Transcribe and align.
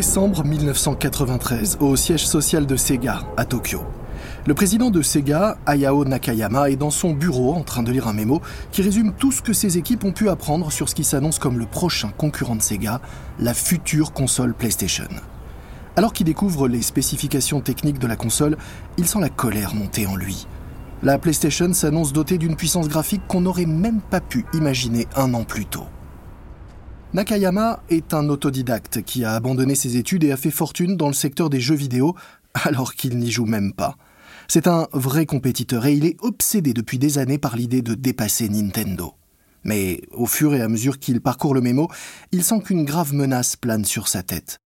Décembre 0.00 0.44
1993, 0.44 1.76
au 1.80 1.94
siège 1.94 2.26
social 2.26 2.64
de 2.64 2.74
Sega, 2.74 3.20
à 3.36 3.44
Tokyo. 3.44 3.82
Le 4.46 4.54
président 4.54 4.90
de 4.90 5.02
Sega, 5.02 5.58
Hayao 5.66 6.06
Nakayama, 6.06 6.70
est 6.70 6.76
dans 6.76 6.88
son 6.88 7.12
bureau 7.12 7.52
en 7.52 7.60
train 7.60 7.82
de 7.82 7.92
lire 7.92 8.08
un 8.08 8.14
mémo 8.14 8.40
qui 8.72 8.80
résume 8.80 9.12
tout 9.12 9.30
ce 9.30 9.42
que 9.42 9.52
ses 9.52 9.76
équipes 9.76 10.04
ont 10.04 10.12
pu 10.12 10.30
apprendre 10.30 10.72
sur 10.72 10.88
ce 10.88 10.94
qui 10.94 11.04
s'annonce 11.04 11.38
comme 11.38 11.58
le 11.58 11.66
prochain 11.66 12.12
concurrent 12.16 12.56
de 12.56 12.62
Sega, 12.62 13.02
la 13.38 13.52
future 13.52 14.14
console 14.14 14.54
PlayStation. 14.54 15.04
Alors 15.96 16.14
qu'il 16.14 16.24
découvre 16.24 16.66
les 16.66 16.80
spécifications 16.80 17.60
techniques 17.60 17.98
de 17.98 18.06
la 18.06 18.16
console, 18.16 18.56
il 18.96 19.06
sent 19.06 19.20
la 19.20 19.28
colère 19.28 19.74
monter 19.74 20.06
en 20.06 20.16
lui. 20.16 20.46
La 21.02 21.18
PlayStation 21.18 21.74
s'annonce 21.74 22.14
dotée 22.14 22.38
d'une 22.38 22.56
puissance 22.56 22.88
graphique 22.88 23.26
qu'on 23.28 23.42
n'aurait 23.42 23.66
même 23.66 24.00
pas 24.00 24.22
pu 24.22 24.46
imaginer 24.54 25.06
un 25.14 25.34
an 25.34 25.44
plus 25.44 25.66
tôt. 25.66 25.84
Nakayama 27.12 27.82
est 27.90 28.14
un 28.14 28.28
autodidacte 28.28 29.02
qui 29.02 29.24
a 29.24 29.34
abandonné 29.34 29.74
ses 29.74 29.96
études 29.96 30.22
et 30.22 30.30
a 30.30 30.36
fait 30.36 30.52
fortune 30.52 30.96
dans 30.96 31.08
le 31.08 31.12
secteur 31.12 31.50
des 31.50 31.58
jeux 31.58 31.74
vidéo 31.74 32.14
alors 32.54 32.94
qu'il 32.94 33.18
n'y 33.18 33.32
joue 33.32 33.46
même 33.46 33.72
pas. 33.72 33.96
C'est 34.46 34.68
un 34.68 34.86
vrai 34.92 35.26
compétiteur 35.26 35.86
et 35.86 35.92
il 35.92 36.06
est 36.06 36.16
obsédé 36.20 36.72
depuis 36.72 37.00
des 37.00 37.18
années 37.18 37.38
par 37.38 37.56
l'idée 37.56 37.82
de 37.82 37.94
dépasser 37.94 38.48
Nintendo. 38.48 39.14
Mais 39.64 40.02
au 40.12 40.26
fur 40.26 40.54
et 40.54 40.60
à 40.60 40.68
mesure 40.68 41.00
qu'il 41.00 41.20
parcourt 41.20 41.52
le 41.52 41.60
mémo, 41.60 41.88
il 42.30 42.44
sent 42.44 42.60
qu'une 42.64 42.84
grave 42.84 43.12
menace 43.12 43.56
plane 43.56 43.84
sur 43.84 44.06
sa 44.06 44.22
tête. 44.22 44.58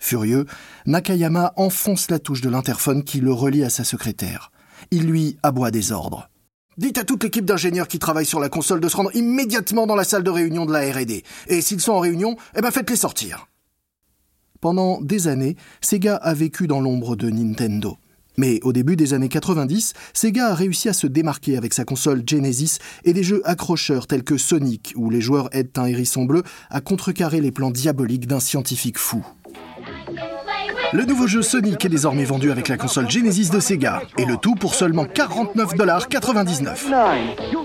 Furieux, 0.00 0.46
Nakayama 0.86 1.52
enfonce 1.56 2.10
la 2.10 2.18
touche 2.18 2.40
de 2.40 2.48
l'interphone 2.48 3.04
qui 3.04 3.20
le 3.20 3.32
relie 3.32 3.62
à 3.62 3.68
sa 3.68 3.84
secrétaire. 3.84 4.52
Il 4.90 5.04
lui 5.04 5.36
aboie 5.42 5.70
des 5.70 5.92
ordres. 5.92 6.30
Dites 6.76 6.98
à 6.98 7.04
toute 7.04 7.22
l'équipe 7.22 7.44
d'ingénieurs 7.44 7.86
qui 7.86 8.00
travaille 8.00 8.26
sur 8.26 8.40
la 8.40 8.48
console 8.48 8.80
de 8.80 8.88
se 8.88 8.96
rendre 8.96 9.14
immédiatement 9.14 9.86
dans 9.86 9.94
la 9.94 10.02
salle 10.02 10.24
de 10.24 10.30
réunion 10.30 10.66
de 10.66 10.72
la 10.72 10.80
R&D. 10.80 11.22
Et 11.46 11.60
s'ils 11.60 11.80
sont 11.80 11.92
en 11.92 12.00
réunion, 12.00 12.36
eh 12.56 12.60
ben 12.60 12.72
faites-les 12.72 12.96
sortir. 12.96 13.46
Pendant 14.60 15.00
des 15.00 15.28
années, 15.28 15.56
Sega 15.80 16.16
a 16.16 16.34
vécu 16.34 16.66
dans 16.66 16.80
l'ombre 16.80 17.14
de 17.14 17.30
Nintendo. 17.30 17.96
Mais 18.36 18.58
au 18.62 18.72
début 18.72 18.96
des 18.96 19.14
années 19.14 19.28
90, 19.28 19.92
Sega 20.12 20.48
a 20.48 20.54
réussi 20.54 20.88
à 20.88 20.92
se 20.92 21.06
démarquer 21.06 21.56
avec 21.56 21.72
sa 21.74 21.84
console 21.84 22.24
Genesis 22.26 22.78
et 23.04 23.12
des 23.12 23.22
jeux 23.22 23.42
accrocheurs 23.44 24.08
tels 24.08 24.24
que 24.24 24.36
Sonic, 24.36 24.92
où 24.96 25.10
les 25.10 25.20
joueurs 25.20 25.48
aident 25.52 25.70
un 25.76 25.86
hérisson 25.86 26.24
bleu 26.24 26.42
à 26.70 26.80
contrecarrer 26.80 27.40
les 27.40 27.52
plans 27.52 27.70
diaboliques 27.70 28.26
d'un 28.26 28.40
scientifique 28.40 28.98
fou. 28.98 29.24
Le 30.94 31.04
nouveau 31.04 31.26
jeu 31.26 31.42
Sonic 31.42 31.84
est 31.84 31.88
désormais 31.88 32.24
vendu 32.24 32.52
avec 32.52 32.68
la 32.68 32.76
console 32.76 33.10
Genesis 33.10 33.50
de 33.50 33.58
Sega, 33.58 34.02
et 34.16 34.24
le 34.24 34.36
tout 34.36 34.54
pour 34.54 34.76
seulement 34.76 35.06
49,99$. 35.06 36.94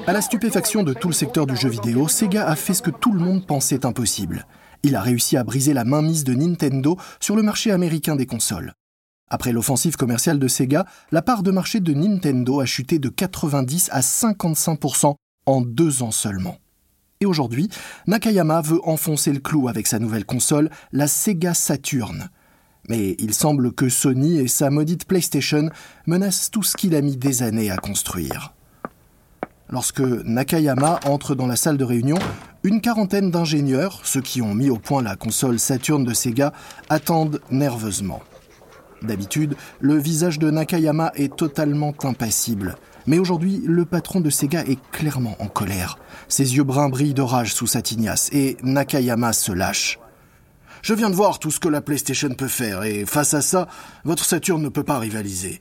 À 0.08 0.14
la 0.14 0.22
stupéfaction 0.22 0.82
de 0.82 0.94
tout 0.94 1.10
le 1.10 1.14
secteur 1.14 1.46
du 1.46 1.56
jeu 1.56 1.70
vidéo, 1.70 2.08
Sega 2.08 2.48
a 2.48 2.56
fait 2.56 2.74
ce 2.74 2.82
que 2.82 2.90
tout 2.90 3.12
le 3.12 3.20
monde 3.20 3.46
pensait 3.46 3.86
impossible. 3.86 4.48
Il 4.82 4.96
a 4.96 5.02
réussi 5.02 5.38
à 5.38 5.44
briser 5.44 5.76
la 5.76 5.84
mainmise 5.86 6.24
de 6.24 6.34
Nintendo 6.34 6.98
sur 7.20 7.36
le 7.36 7.44
marché 7.44 7.70
américain 7.70 8.16
des 8.16 8.26
consoles. 8.26 8.74
Après 9.30 9.52
l'offensive 9.52 9.96
commerciale 9.96 10.40
de 10.40 10.48
Sega, 10.48 10.88
la 11.12 11.22
part 11.22 11.44
de 11.44 11.52
marché 11.52 11.82
de 11.82 11.94
Nintendo 11.94 12.62
a 12.62 12.66
chuté 12.66 12.98
de 12.98 13.10
90 13.10 13.90
à 13.92 14.00
55% 14.00 15.14
en 15.46 15.62
deux 15.62 16.02
ans 16.02 16.10
seulement. 16.10 16.58
Et 17.22 17.28
aujourd'hui, 17.28 17.70
Nakayama 18.08 18.62
veut 18.62 18.80
enfoncer 18.86 19.32
le 19.32 19.40
clou 19.40 19.68
avec 19.68 19.86
sa 19.86 20.00
nouvelle 20.00 20.26
console, 20.26 20.72
la 20.92 21.06
Sega 21.06 21.54
Saturn. 21.54 22.32
Mais 22.88 23.16
il 23.20 23.34
semble 23.34 23.72
que 23.72 23.90
Sony 23.90 24.40
et 24.40 24.48
sa 24.48 24.70
maudite 24.70 25.06
PlayStation 25.06 25.70
menacent 26.08 26.50
tout 26.52 26.64
ce 26.64 26.76
qu'il 26.76 26.96
a 26.96 27.02
mis 27.02 27.18
des 27.18 27.44
années 27.44 27.70
à 27.70 27.78
construire. 27.78 28.54
Lorsque 29.70 30.00
Nakayama 30.00 31.00
entre 31.06 31.36
dans 31.36 31.46
la 31.46 31.56
salle 31.56 31.78
de 31.78 31.84
réunion, 31.84 32.18
une 32.64 32.82
quarantaine 32.82 33.30
d'ingénieurs, 33.30 34.02
ceux 34.04 34.22
qui 34.22 34.42
ont 34.42 34.56
mis 34.56 34.72
au 34.72 34.78
point 34.78 35.04
la 35.04 35.16
console 35.16 35.60
Saturn 35.60 36.04
de 36.04 36.14
Sega, 36.14 36.54
attendent 36.90 37.40
nerveusement. 37.52 38.22
D'habitude, 39.04 39.56
le 39.80 39.96
visage 39.96 40.40
de 40.40 40.50
Nakayama 40.50 41.12
est 41.16 41.36
totalement 41.36 41.94
impassible. 42.04 42.76
Mais 43.06 43.20
aujourd'hui, 43.20 43.62
le 43.66 43.86
patron 43.86 44.20
de 44.22 44.30
Sega 44.30 44.64
est 44.66 44.80
clairement 44.92 45.36
en 45.40 45.48
colère. 45.48 46.00
Ses 46.28 46.58
yeux 46.58 46.64
bruns 46.64 46.90
brillent 46.90 47.14
de 47.14 47.22
rage 47.22 47.54
sous 47.54 47.68
sa 47.68 47.82
tignasse 47.82 48.30
et 48.34 48.58
Nakayama 48.64 49.34
se 49.34 49.52
lâche. 49.52 50.00
Je 50.82 50.94
viens 50.94 51.10
de 51.10 51.16
voir 51.16 51.40
tout 51.40 51.52
ce 51.52 51.60
que 51.60 51.70
la 51.70 51.82
PlayStation 51.82 52.30
peut 52.30 52.48
faire 52.48 52.84
et 52.84 53.06
face 53.06 53.34
à 53.34 53.42
ça, 53.42 53.68
votre 54.04 54.26
Saturn 54.26 54.62
ne 54.62 54.70
peut 54.70 54.84
pas 54.84 55.00
rivaliser. 55.00 55.60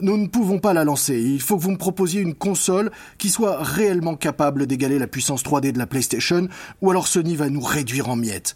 Nous 0.00 0.16
ne 0.16 0.28
pouvons 0.28 0.60
pas 0.60 0.72
la 0.72 0.84
lancer. 0.84 1.20
Il 1.20 1.40
faut 1.40 1.56
que 1.56 1.62
vous 1.62 1.72
me 1.72 1.78
proposiez 1.78 2.20
une 2.20 2.34
console 2.34 2.92
qui 3.18 3.30
soit 3.30 3.62
réellement 3.62 4.14
capable 4.14 4.66
d'égaler 4.66 4.98
la 4.98 5.08
puissance 5.08 5.42
3D 5.42 5.72
de 5.72 5.78
la 5.78 5.86
PlayStation 5.86 6.48
ou 6.80 6.90
alors 6.90 7.08
Sony 7.08 7.34
va 7.34 7.48
nous 7.48 7.60
réduire 7.60 8.08
en 8.08 8.16
miettes. 8.16 8.54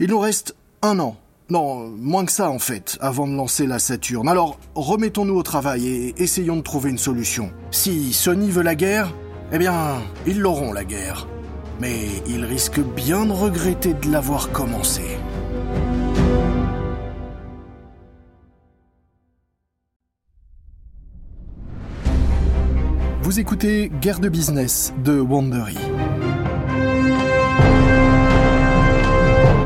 Il 0.00 0.10
nous 0.10 0.18
reste 0.18 0.56
un 0.82 0.98
an 0.98 1.16
non, 1.50 1.88
moins 1.88 2.26
que 2.26 2.32
ça 2.32 2.50
en 2.50 2.58
fait, 2.58 2.98
avant 3.00 3.26
de 3.26 3.34
lancer 3.34 3.66
la 3.66 3.78
Saturne. 3.78 4.28
Alors, 4.28 4.58
remettons-nous 4.74 5.34
au 5.34 5.42
travail 5.42 5.88
et 5.88 6.22
essayons 6.22 6.56
de 6.56 6.62
trouver 6.62 6.90
une 6.90 6.98
solution. 6.98 7.50
Si 7.70 8.12
Sony 8.12 8.50
veut 8.50 8.62
la 8.62 8.74
guerre, 8.74 9.14
eh 9.50 9.58
bien, 9.58 10.02
ils 10.26 10.38
l'auront 10.38 10.74
la 10.74 10.84
guerre. 10.84 11.26
Mais 11.80 12.22
ils 12.26 12.44
risquent 12.44 12.80
bien 12.80 13.26
de 13.26 13.32
regretter 13.32 13.94
de 13.94 14.10
l'avoir 14.10 14.50
commencée. 14.50 15.18
Vous 23.22 23.38
écoutez 23.38 23.92
Guerre 24.00 24.20
de 24.20 24.28
business 24.28 24.92
de 25.04 25.20
Wandery. 25.20 25.76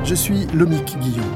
Je 0.05 0.15
suis 0.15 0.47
Lomic 0.53 0.99
Guillaume. 0.99 1.32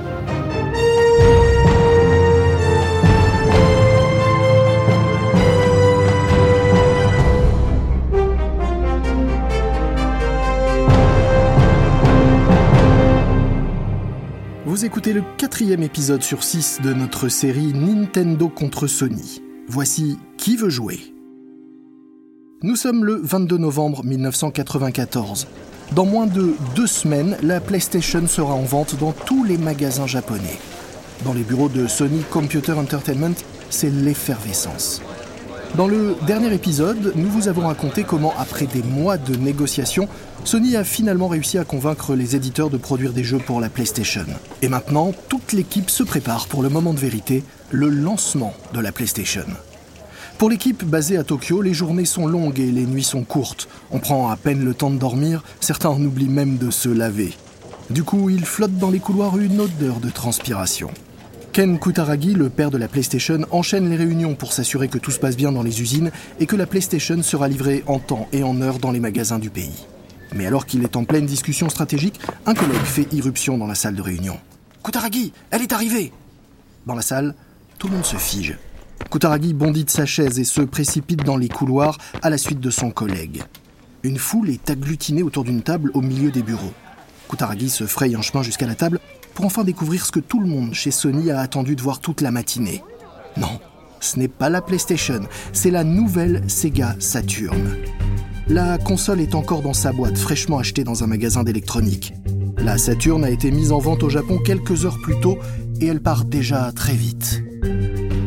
Vous 14.76 14.84
écoutez 14.84 15.14
le 15.14 15.22
quatrième 15.38 15.82
épisode 15.82 16.22
sur 16.22 16.44
six 16.44 16.82
de 16.82 16.92
notre 16.92 17.30
série 17.30 17.72
Nintendo 17.72 18.50
contre 18.50 18.86
Sony. 18.86 19.40
Voici 19.68 20.18
Qui 20.36 20.54
veut 20.54 20.68
jouer? 20.68 21.14
Nous 22.62 22.76
sommes 22.76 23.02
le 23.02 23.14
22 23.14 23.56
novembre 23.56 24.04
1994. 24.04 25.46
Dans 25.92 26.04
moins 26.04 26.26
de 26.26 26.52
deux 26.74 26.86
semaines, 26.86 27.38
la 27.42 27.58
PlayStation 27.58 28.26
sera 28.26 28.52
en 28.52 28.64
vente 28.64 28.98
dans 29.00 29.12
tous 29.12 29.44
les 29.44 29.56
magasins 29.56 30.06
japonais. 30.06 30.58
Dans 31.24 31.32
les 31.32 31.42
bureaux 31.42 31.70
de 31.70 31.86
Sony 31.86 32.20
Computer 32.30 32.72
Entertainment, 32.72 33.36
c'est 33.70 33.88
l'effervescence. 33.88 35.00
Dans 35.76 35.88
le 35.88 36.16
dernier 36.26 36.54
épisode, 36.54 37.12
nous 37.16 37.28
vous 37.28 37.48
avons 37.48 37.66
raconté 37.66 38.02
comment, 38.02 38.32
après 38.38 38.64
des 38.64 38.82
mois 38.82 39.18
de 39.18 39.36
négociations, 39.36 40.08
Sony 40.42 40.74
a 40.74 40.84
finalement 40.84 41.28
réussi 41.28 41.58
à 41.58 41.64
convaincre 41.64 42.14
les 42.14 42.34
éditeurs 42.34 42.70
de 42.70 42.78
produire 42.78 43.12
des 43.12 43.24
jeux 43.24 43.40
pour 43.40 43.60
la 43.60 43.68
PlayStation. 43.68 44.24
Et 44.62 44.70
maintenant, 44.70 45.12
toute 45.28 45.52
l'équipe 45.52 45.90
se 45.90 46.02
prépare 46.02 46.46
pour 46.46 46.62
le 46.62 46.70
moment 46.70 46.94
de 46.94 46.98
vérité, 46.98 47.44
le 47.70 47.90
lancement 47.90 48.54
de 48.72 48.80
la 48.80 48.90
PlayStation. 48.90 49.44
Pour 50.38 50.48
l'équipe 50.48 50.82
basée 50.82 51.18
à 51.18 51.24
Tokyo, 51.24 51.60
les 51.60 51.74
journées 51.74 52.06
sont 52.06 52.26
longues 52.26 52.58
et 52.58 52.72
les 52.72 52.86
nuits 52.86 53.04
sont 53.04 53.24
courtes. 53.24 53.68
On 53.90 53.98
prend 53.98 54.30
à 54.30 54.36
peine 54.36 54.64
le 54.64 54.72
temps 54.72 54.90
de 54.90 54.98
dormir, 54.98 55.44
certains 55.60 55.90
en 55.90 56.00
oublient 56.00 56.30
même 56.30 56.56
de 56.56 56.70
se 56.70 56.88
laver. 56.88 57.34
Du 57.90 58.02
coup, 58.02 58.30
il 58.30 58.46
flotte 58.46 58.78
dans 58.78 58.90
les 58.90 58.98
couloirs 58.98 59.36
une 59.36 59.60
odeur 59.60 60.00
de 60.00 60.08
transpiration. 60.08 60.90
Ken 61.56 61.78
Kutaragi, 61.78 62.34
le 62.34 62.50
père 62.50 62.70
de 62.70 62.76
la 62.76 62.86
PlayStation, 62.86 63.38
enchaîne 63.50 63.88
les 63.88 63.96
réunions 63.96 64.34
pour 64.34 64.52
s'assurer 64.52 64.88
que 64.88 64.98
tout 64.98 65.10
se 65.10 65.18
passe 65.18 65.38
bien 65.38 65.52
dans 65.52 65.62
les 65.62 65.80
usines 65.80 66.10
et 66.38 66.44
que 66.44 66.54
la 66.54 66.66
PlayStation 66.66 67.22
sera 67.22 67.48
livrée 67.48 67.82
en 67.86 67.98
temps 67.98 68.28
et 68.34 68.42
en 68.42 68.60
heure 68.60 68.78
dans 68.78 68.90
les 68.90 69.00
magasins 69.00 69.38
du 69.38 69.48
pays. 69.48 69.86
Mais 70.34 70.46
alors 70.46 70.66
qu'il 70.66 70.84
est 70.84 70.96
en 70.96 71.04
pleine 71.04 71.24
discussion 71.24 71.70
stratégique, 71.70 72.20
un 72.44 72.52
collègue 72.52 72.84
fait 72.84 73.10
irruption 73.14 73.56
dans 73.56 73.66
la 73.66 73.74
salle 73.74 73.94
de 73.94 74.02
réunion. 74.02 74.38
Kutaragi, 74.84 75.32
elle 75.50 75.62
est 75.62 75.72
arrivée 75.72 76.12
Dans 76.84 76.94
la 76.94 77.00
salle, 77.00 77.34
tout 77.78 77.88
le 77.88 77.94
monde 77.94 78.04
se 78.04 78.16
fige. 78.16 78.58
Kutaragi 79.10 79.54
bondit 79.54 79.84
de 79.84 79.90
sa 79.90 80.04
chaise 80.04 80.38
et 80.38 80.44
se 80.44 80.60
précipite 80.60 81.24
dans 81.24 81.38
les 81.38 81.48
couloirs 81.48 81.96
à 82.20 82.28
la 82.28 82.36
suite 82.36 82.60
de 82.60 82.70
son 82.70 82.90
collègue. 82.90 83.42
Une 84.02 84.18
foule 84.18 84.50
est 84.50 84.68
agglutinée 84.68 85.22
autour 85.22 85.44
d'une 85.44 85.62
table 85.62 85.90
au 85.94 86.02
milieu 86.02 86.30
des 86.30 86.42
bureaux. 86.42 86.74
Kutaragi 87.30 87.70
se 87.70 87.86
fraye 87.86 88.14
un 88.14 88.20
chemin 88.20 88.42
jusqu'à 88.42 88.66
la 88.66 88.74
table 88.74 89.00
pour 89.36 89.44
enfin 89.44 89.64
découvrir 89.64 90.04
ce 90.06 90.10
que 90.10 90.18
tout 90.18 90.40
le 90.40 90.48
monde 90.48 90.72
chez 90.72 90.90
Sony 90.90 91.30
a 91.30 91.40
attendu 91.40 91.76
de 91.76 91.82
voir 91.82 92.00
toute 92.00 92.22
la 92.22 92.30
matinée. 92.30 92.82
Non, 93.36 93.60
ce 94.00 94.18
n'est 94.18 94.28
pas 94.28 94.48
la 94.48 94.62
PlayStation, 94.62 95.20
c'est 95.52 95.70
la 95.70 95.84
nouvelle 95.84 96.42
Sega 96.48 96.96
Saturn. 97.00 97.76
La 98.48 98.78
console 98.78 99.20
est 99.20 99.34
encore 99.34 99.60
dans 99.60 99.74
sa 99.74 99.92
boîte, 99.92 100.16
fraîchement 100.16 100.56
achetée 100.56 100.84
dans 100.84 101.04
un 101.04 101.06
magasin 101.06 101.44
d'électronique. 101.44 102.14
La 102.56 102.78
Saturn 102.78 103.24
a 103.24 103.30
été 103.30 103.50
mise 103.50 103.72
en 103.72 103.78
vente 103.78 104.02
au 104.02 104.08
Japon 104.08 104.38
quelques 104.38 104.86
heures 104.86 104.98
plus 105.02 105.20
tôt 105.20 105.38
et 105.82 105.86
elle 105.86 106.00
part 106.00 106.24
déjà 106.24 106.72
très 106.72 106.94
vite. 106.94 107.42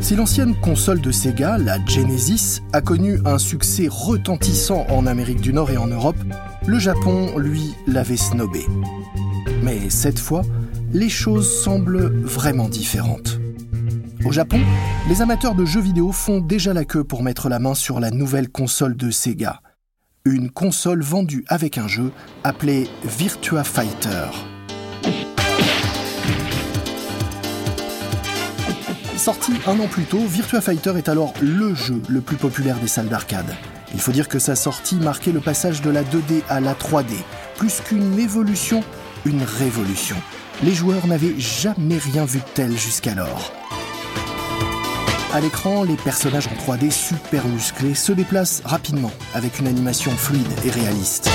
Si 0.01 0.15
l'ancienne 0.15 0.53
console 0.61 1.01
de 1.01 1.11
Sega, 1.11 1.57
la 1.57 1.83
Genesis, 1.87 2.61
a 2.71 2.81
connu 2.81 3.17
un 3.25 3.39
succès 3.39 3.87
retentissant 3.89 4.85
en 4.91 5.07
Amérique 5.07 5.41
du 5.41 5.53
Nord 5.53 5.71
et 5.71 5.77
en 5.77 5.87
Europe, 5.87 6.17
le 6.67 6.77
Japon, 6.77 7.35
lui, 7.39 7.73
l'avait 7.87 8.15
snobé. 8.15 8.67
Mais 9.63 9.89
cette 9.89 10.19
fois, 10.19 10.43
les 10.93 11.09
choses 11.09 11.61
semblent 11.61 12.21
vraiment 12.23 12.67
différentes. 12.67 13.39
Au 14.25 14.31
Japon, 14.31 14.59
les 15.07 15.21
amateurs 15.21 15.55
de 15.55 15.65
jeux 15.65 15.81
vidéo 15.81 16.11
font 16.11 16.39
déjà 16.39 16.73
la 16.73 16.85
queue 16.85 17.03
pour 17.03 17.23
mettre 17.23 17.49
la 17.49 17.59
main 17.59 17.73
sur 17.73 17.99
la 17.99 18.11
nouvelle 18.11 18.49
console 18.49 18.95
de 18.97 19.11
Sega. 19.11 19.61
Une 20.25 20.49
console 20.49 21.01
vendue 21.01 21.45
avec 21.47 21.77
un 21.77 21.87
jeu 21.87 22.11
appelé 22.43 22.87
Virtua 23.03 23.63
Fighter. 23.63 24.25
Sorti 29.15 29.53
un 29.67 29.79
an 29.79 29.87
plus 29.87 30.03
tôt, 30.03 30.25
Virtua 30.25 30.61
Fighter 30.61 30.93
est 30.97 31.09
alors 31.09 31.33
le 31.41 31.75
jeu 31.75 32.01
le 32.07 32.21
plus 32.21 32.37
populaire 32.37 32.79
des 32.79 32.87
salles 32.87 33.09
d'arcade. 33.09 33.53
Il 33.93 33.99
faut 33.99 34.11
dire 34.11 34.27
que 34.27 34.39
sa 34.39 34.55
sortie 34.55 34.95
marquait 34.95 35.31
le 35.31 35.39
passage 35.39 35.81
de 35.81 35.89
la 35.89 36.03
2D 36.03 36.41
à 36.47 36.59
la 36.59 36.73
3D. 36.73 37.13
Plus 37.57 37.81
qu'une 37.81 38.19
évolution, 38.19 38.83
une 39.25 39.43
révolution. 39.43 40.15
Les 40.63 40.73
joueurs 40.73 41.07
n'avaient 41.07 41.39
jamais 41.39 41.97
rien 41.97 42.25
vu 42.25 42.39
de 42.39 42.45
tel 42.53 42.77
jusqu'alors. 42.77 43.51
À 45.31 45.39
l'écran, 45.41 45.83
les 45.83 45.95
personnages 45.95 46.47
en 46.47 46.73
3D 46.73 46.89
super 46.89 47.47
musclés 47.47 47.93
se 47.93 48.11
déplacent 48.11 48.61
rapidement, 48.65 49.11
avec 49.33 49.59
une 49.59 49.67
animation 49.67 50.11
fluide 50.11 50.47
et 50.65 50.71
réaliste. 50.71 51.29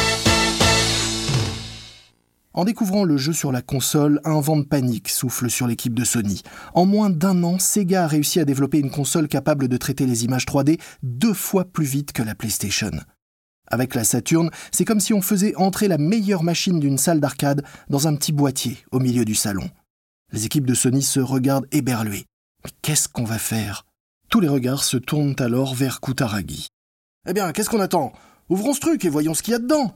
En 2.52 2.64
découvrant 2.64 3.04
le 3.04 3.16
jeu 3.16 3.32
sur 3.32 3.50
la 3.50 3.62
console, 3.62 4.20
un 4.24 4.40
vent 4.40 4.56
de 4.56 4.64
panique 4.64 5.08
souffle 5.08 5.50
sur 5.50 5.66
l'équipe 5.66 5.94
de 5.94 6.04
Sony. 6.04 6.42
En 6.74 6.86
moins 6.86 7.10
d'un 7.10 7.42
an, 7.42 7.58
Sega 7.58 8.04
a 8.04 8.06
réussi 8.06 8.38
à 8.38 8.44
développer 8.44 8.78
une 8.78 8.90
console 8.90 9.28
capable 9.28 9.68
de 9.68 9.76
traiter 9.76 10.06
les 10.06 10.24
images 10.24 10.46
3D 10.46 10.80
deux 11.02 11.34
fois 11.34 11.64
plus 11.64 11.84
vite 11.84 12.12
que 12.12 12.22
la 12.22 12.36
PlayStation. 12.36 12.92
Avec 13.74 13.96
la 13.96 14.04
Saturn, 14.04 14.50
c'est 14.70 14.84
comme 14.84 15.00
si 15.00 15.12
on 15.12 15.20
faisait 15.20 15.56
entrer 15.56 15.88
la 15.88 15.98
meilleure 15.98 16.44
machine 16.44 16.78
d'une 16.78 16.96
salle 16.96 17.18
d'arcade 17.18 17.64
dans 17.90 18.06
un 18.06 18.14
petit 18.14 18.30
boîtier 18.30 18.78
au 18.92 19.00
milieu 19.00 19.24
du 19.24 19.34
salon. 19.34 19.68
Les 20.32 20.46
équipes 20.46 20.64
de 20.64 20.74
Sony 20.74 21.02
se 21.02 21.18
regardent 21.18 21.66
éberluées. 21.72 22.24
Mais 22.64 22.70
qu'est-ce 22.82 23.08
qu'on 23.08 23.24
va 23.24 23.36
faire? 23.36 23.84
Tous 24.30 24.38
les 24.38 24.46
regards 24.46 24.84
se 24.84 24.96
tournent 24.96 25.34
alors 25.40 25.74
vers 25.74 26.00
Kutaragi. 26.00 26.68
Eh 27.28 27.32
bien, 27.32 27.50
qu'est-ce 27.50 27.68
qu'on 27.68 27.80
attend? 27.80 28.12
Ouvrons 28.48 28.74
ce 28.74 28.80
truc 28.80 29.04
et 29.04 29.08
voyons 29.08 29.34
ce 29.34 29.42
qu'il 29.42 29.50
y 29.50 29.56
a 29.56 29.58
dedans. 29.58 29.92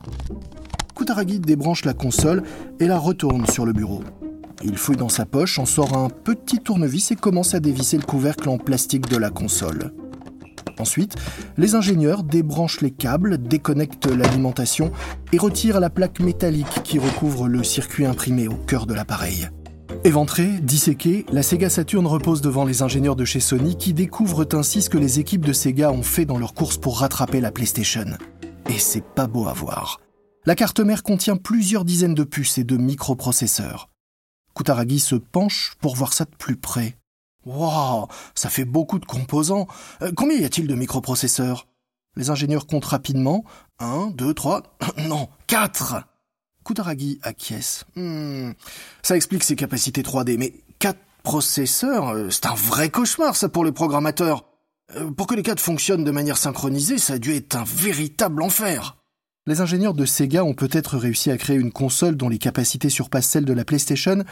Kutaragi 0.97 1.39
débranche 1.39 1.85
la 1.85 1.95
console 1.95 2.43
et 2.81 2.89
la 2.89 2.99
retourne 2.99 3.47
sur 3.47 3.65
le 3.65 3.73
bureau. 3.73 4.03
Il 4.65 4.77
fouille 4.77 4.97
dans 4.97 5.09
sa 5.09 5.25
poche, 5.25 5.61
en 5.61 5.67
sort 5.67 5.97
un 5.97 6.11
petit 6.11 6.59
tournevis 6.59 7.13
et 7.13 7.17
commence 7.17 7.55
à 7.55 7.61
dévisser 7.61 7.97
le 7.97 8.03
couvercle 8.03 8.49
en 8.49 8.59
plastique 8.59 9.09
de 9.09 9.19
la 9.19 9.31
console. 9.31 9.93
Ensuite, 10.79 11.17
les 11.57 11.75
ingénieurs 11.75 12.23
débranchent 12.23 12.81
les 12.81 12.91
câbles, 12.91 13.39
déconnectent 13.39 14.07
l'alimentation 14.07 14.93
et 15.33 15.39
retirent 15.39 15.81
la 15.81 15.91
plaque 15.91 16.21
métallique 16.21 16.83
qui 16.85 16.99
recouvre 16.99 17.49
le 17.49 17.65
circuit 17.65 18.07
imprimé 18.07 18.49
au 18.49 18.55
cœur 18.55 18.87
de 18.87 18.95
l'appareil. 18.95 19.49
Éventrée, 20.05 20.61
disséquée, 20.63 21.27
la 21.33 21.43
Sega 21.43 21.69
Saturn 21.71 22.07
repose 22.07 22.41
devant 22.41 22.65
les 22.65 22.83
ingénieurs 22.83 23.17
de 23.17 23.25
chez 23.25 23.41
Sony 23.41 23.77
qui 23.77 23.95
découvrent 23.95 24.47
ainsi 24.53 24.83
ce 24.83 24.91
que 24.91 24.99
les 24.99 25.19
équipes 25.19 25.45
de 25.45 25.53
Sega 25.53 25.91
ont 25.91 26.03
fait 26.03 26.25
dans 26.25 26.39
leur 26.39 26.55
course 26.55 26.77
pour 26.77 27.01
rattraper 27.01 27.41
la 27.41 27.51
PlayStation. 27.51 28.05
Et 28.69 28.79
c'est 28.79 29.05
pas 29.05 29.27
beau 29.27 29.49
à 29.49 29.53
voir. 29.53 30.01
La 30.47 30.55
carte 30.55 30.81
mère 30.81 31.03
contient 31.03 31.37
plusieurs 31.37 31.85
dizaines 31.85 32.15
de 32.15 32.25
puces 32.25 32.59
et 32.59 32.65
de 32.65 32.77
microprocesseurs. 32.77 33.89
Kutaragi 34.55 35.01
se 35.01 35.15
penche 35.15 35.73
pour 35.81 35.97
voir 35.97 36.13
ça 36.13 36.25
de 36.25 36.37
plus 36.37 36.57
près. 36.57 36.98
Waouh, 37.49 38.09
ça 38.35 38.51
fait 38.51 38.67
beaucoup 38.67 38.99
de 38.99 39.07
composants. 39.07 39.67
Euh, 40.03 40.13
combien 40.15 40.37
y 40.37 40.45
a-t-il 40.45 40.67
de 40.67 40.75
microprocesseurs? 40.75 41.67
Les 42.15 42.29
ingénieurs 42.29 42.67
comptent 42.67 42.85
rapidement. 42.85 43.43
Un, 43.79 44.09
deux, 44.09 44.35
trois. 44.35 44.63
non, 44.99 45.29
quatre 45.47 46.05
Kutaragi 46.63 47.19
acquiesce. 47.23 47.85
Hmm, 47.97 48.51
ça 49.03 49.17
explique 49.17 49.45
ses 49.45 49.57
capacités 49.57 50.03
3D, 50.03 50.37
mais 50.37 50.53
quatre 50.79 51.01
processeurs, 51.23 52.09
euh, 52.11 52.29
c'est 52.29 52.45
un 52.45 52.55
vrai 52.55 52.91
cauchemar 52.91 53.35
ça 53.35 53.49
pour 53.49 53.65
les 53.65 53.73
programmateurs. 53.73 54.45
Euh, 54.97 55.11
pour 55.11 55.27
que 55.27 55.35
les 55.35 55.43
quatre 55.43 55.61
fonctionnent 55.61 56.05
de 56.05 56.11
manière 56.11 56.37
synchronisée, 56.37 56.99
ça 56.99 57.15
a 57.15 57.19
dû 57.19 57.35
être 57.35 57.57
un 57.57 57.65
véritable 57.65 58.43
enfer. 58.43 58.99
Les 59.47 59.63
ingénieurs 59.63 59.95
de 59.95 60.05
Sega 60.05 60.45
ont 60.45 60.53
peut-être 60.53 60.99
réussi 60.99 61.31
à 61.31 61.39
créer 61.39 61.57
une 61.57 61.73
console 61.73 62.17
dont 62.17 62.29
les 62.29 62.37
capacités 62.37 62.91
surpassent 62.91 63.29
celles 63.29 63.47
de 63.47 63.55
la 63.55 63.65
PlayStation, 63.65 64.23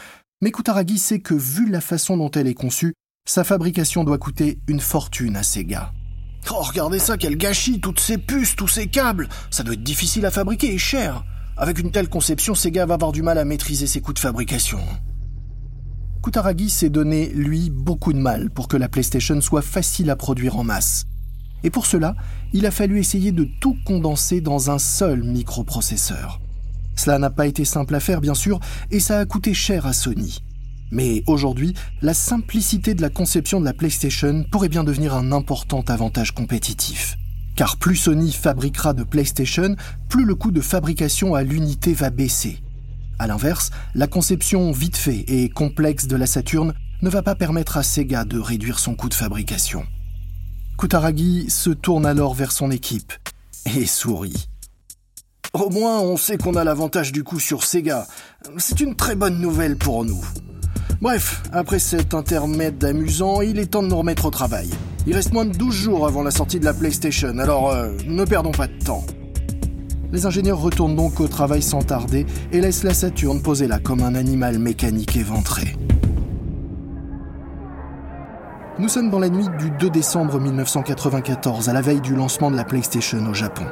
mais 0.43 0.51
Kutaragi 0.51 0.99
sait 0.99 1.19
que 1.19 1.33
vu 1.33 1.67
la 1.67 1.81
façon 1.81 2.17
dont 2.17 2.29
elle 2.29 2.47
est 2.47 2.53
conçue, 2.53 2.93
sa 3.27 3.43
fabrication 3.43 4.05
doit 4.05 4.17
coûter 4.17 4.59
une 4.67 4.79
fortune 4.79 5.35
à 5.35 5.43
Sega. 5.43 5.91
Oh, 6.49 6.61
regardez 6.61 6.97
ça, 6.97 7.17
quel 7.17 7.35
gâchis, 7.35 7.81
toutes 7.81 7.99
ces 7.99 8.17
puces, 8.17 8.55
tous 8.55 8.69
ces 8.69 8.87
câbles. 8.87 9.27
Ça 9.51 9.63
doit 9.63 9.73
être 9.73 9.83
difficile 9.83 10.25
à 10.25 10.31
fabriquer 10.31 10.73
et 10.73 10.77
cher. 10.77 11.25
Avec 11.57 11.77
une 11.77 11.91
telle 11.91 12.07
conception, 12.07 12.55
Sega 12.55 12.85
va 12.85 12.93
avoir 12.93 13.11
du 13.11 13.21
mal 13.21 13.37
à 13.37 13.43
maîtriser 13.43 13.85
ses 13.85 13.99
coûts 13.99 14.13
de 14.13 14.19
fabrication. 14.19 14.79
Kutaragi 16.23 16.69
s'est 16.69 16.89
donné, 16.89 17.29
lui, 17.33 17.69
beaucoup 17.69 18.13
de 18.13 18.17
mal 18.17 18.49
pour 18.49 18.69
que 18.69 18.77
la 18.77 18.87
PlayStation 18.87 19.41
soit 19.41 19.61
facile 19.61 20.09
à 20.09 20.15
produire 20.15 20.57
en 20.57 20.63
masse. 20.63 21.05
Et 21.63 21.69
pour 21.69 21.85
cela, 21.85 22.15
il 22.53 22.65
a 22.65 22.71
fallu 22.71 22.97
essayer 22.97 23.33
de 23.33 23.45
tout 23.59 23.75
condenser 23.85 24.39
dans 24.39 24.71
un 24.71 24.79
seul 24.79 25.21
microprocesseur. 25.23 26.39
Cela 26.95 27.19
n'a 27.19 27.29
pas 27.29 27.47
été 27.47 27.65
simple 27.65 27.93
à 27.93 27.99
faire, 27.99 28.21
bien 28.21 28.35
sûr, 28.35 28.61
et 28.89 29.01
ça 29.01 29.19
a 29.19 29.25
coûté 29.25 29.53
cher 29.53 29.85
à 29.85 29.91
Sony. 29.91 30.39
Mais 30.91 31.23
aujourd'hui, 31.27 31.73
la 32.01 32.13
simplicité 32.13 32.93
de 32.93 33.01
la 33.01 33.09
conception 33.09 33.59
de 33.59 33.65
la 33.65 33.73
PlayStation 33.73 34.45
pourrait 34.51 34.69
bien 34.69 34.83
devenir 34.83 35.13
un 35.13 35.31
important 35.31 35.81
avantage 35.87 36.31
compétitif. 36.31 37.17
Car 37.55 37.77
plus 37.77 37.95
Sony 37.95 38.31
fabriquera 38.31 38.93
de 38.93 39.03
PlayStation, 39.03 39.75
plus 40.09 40.25
le 40.25 40.35
coût 40.35 40.51
de 40.51 40.61
fabrication 40.61 41.35
à 41.35 41.43
l'unité 41.43 41.93
va 41.93 42.09
baisser. 42.09 42.61
A 43.19 43.27
l'inverse, 43.27 43.71
la 43.95 44.07
conception 44.07 44.71
vite 44.71 44.97
fait 44.97 45.25
et 45.27 45.49
complexe 45.49 46.07
de 46.07 46.15
la 46.15 46.27
Saturn 46.27 46.73
ne 47.01 47.09
va 47.09 47.23
pas 47.23 47.35
permettre 47.35 47.77
à 47.77 47.83
Sega 47.83 48.25
de 48.25 48.39
réduire 48.39 48.79
son 48.79 48.95
coût 48.95 49.09
de 49.09 49.13
fabrication. 49.13 49.83
Kutaragi 50.77 51.49
se 51.49 51.71
tourne 51.71 52.05
alors 52.05 52.35
vers 52.35 52.51
son 52.51 52.69
équipe 52.69 53.13
et 53.75 53.87
sourit. 53.87 54.47
Au 55.53 55.69
moins, 55.69 55.99
on 55.99 56.17
sait 56.17 56.37
qu'on 56.37 56.55
a 56.55 56.63
l'avantage 56.63 57.11
du 57.11 57.23
coup 57.23 57.39
sur 57.39 57.63
Sega. 57.63 58.05
C'est 58.57 58.79
une 58.81 58.95
très 58.95 59.15
bonne 59.15 59.41
nouvelle 59.41 59.77
pour 59.77 60.05
nous. 60.05 60.23
Bref, 60.99 61.43
après 61.53 61.77
cet 61.77 62.15
intermède 62.15 62.83
amusant, 62.83 63.41
il 63.41 63.59
est 63.59 63.67
temps 63.67 63.83
de 63.83 63.87
nous 63.87 63.97
remettre 63.97 64.25
au 64.25 64.31
travail. 64.31 64.69
Il 65.05 65.13
reste 65.13 65.31
moins 65.31 65.45
de 65.45 65.55
12 65.55 65.73
jours 65.73 66.07
avant 66.07 66.23
la 66.23 66.31
sortie 66.31 66.59
de 66.59 66.65
la 66.65 66.73
PlayStation, 66.73 67.37
alors 67.37 67.69
euh, 67.69 67.91
ne 68.07 68.25
perdons 68.25 68.51
pas 68.51 68.65
de 68.65 68.83
temps. 68.83 69.05
Les 70.11 70.25
ingénieurs 70.25 70.59
retournent 70.59 70.95
donc 70.95 71.19
au 71.19 71.27
travail 71.27 71.61
sans 71.61 71.83
tarder 71.83 72.25
et 72.51 72.61
laissent 72.61 72.83
la 72.83 72.95
Saturne 72.95 73.43
posée 73.43 73.67
là 73.67 73.77
comme 73.77 74.01
un 74.01 74.15
animal 74.15 74.57
mécanique 74.57 75.15
éventré. 75.15 75.75
Nous 78.79 78.89
sommes 78.89 79.11
dans 79.11 79.19
la 79.19 79.29
nuit 79.29 79.47
du 79.59 79.69
2 79.69 79.91
décembre 79.91 80.39
1994, 80.39 81.69
à 81.69 81.73
la 81.73 81.81
veille 81.81 82.01
du 82.01 82.15
lancement 82.15 82.49
de 82.49 82.55
la 82.55 82.63
PlayStation 82.63 83.19
au 83.29 83.33
Japon. 83.35 83.65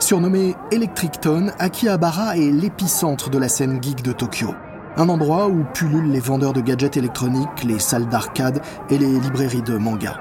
Surnommé 0.00 0.56
Electricton, 0.72 1.52
Akihabara 1.60 2.36
est 2.36 2.50
l'épicentre 2.50 3.30
de 3.30 3.38
la 3.38 3.48
scène 3.48 3.80
geek 3.80 4.02
de 4.02 4.12
Tokyo. 4.12 4.52
Un 4.98 5.08
endroit 5.08 5.48
où 5.48 5.64
pullulent 5.72 6.12
les 6.12 6.20
vendeurs 6.20 6.52
de 6.52 6.60
gadgets 6.60 6.98
électroniques, 6.98 7.64
les 7.64 7.78
salles 7.78 8.08
d'arcade 8.08 8.60
et 8.90 8.98
les 8.98 9.20
librairies 9.20 9.62
de 9.62 9.78
manga. 9.78 10.18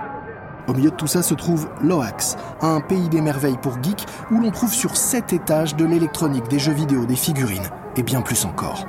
Au 0.68 0.74
milieu 0.74 0.92
de 0.92 0.96
tout 0.96 1.08
ça 1.08 1.22
se 1.22 1.34
trouve 1.34 1.68
Loax, 1.84 2.38
un 2.62 2.80
pays 2.80 3.10
des 3.10 3.20
merveilles 3.20 3.58
pour 3.62 3.84
geeks 3.84 4.06
où 4.32 4.40
l'on 4.40 4.52
trouve 4.52 4.74
sur 4.74 4.96
sept 4.96 5.34
étages 5.34 5.76
de 5.76 5.84
l'électronique, 5.84 6.48
des 6.48 6.60
jeux 6.60 6.72
vidéo, 6.72 7.06
des 7.06 7.18
figurines 7.18 7.68
et 7.98 8.04
bien 8.04 8.22
plus 8.22 8.46
encore. 8.46 8.86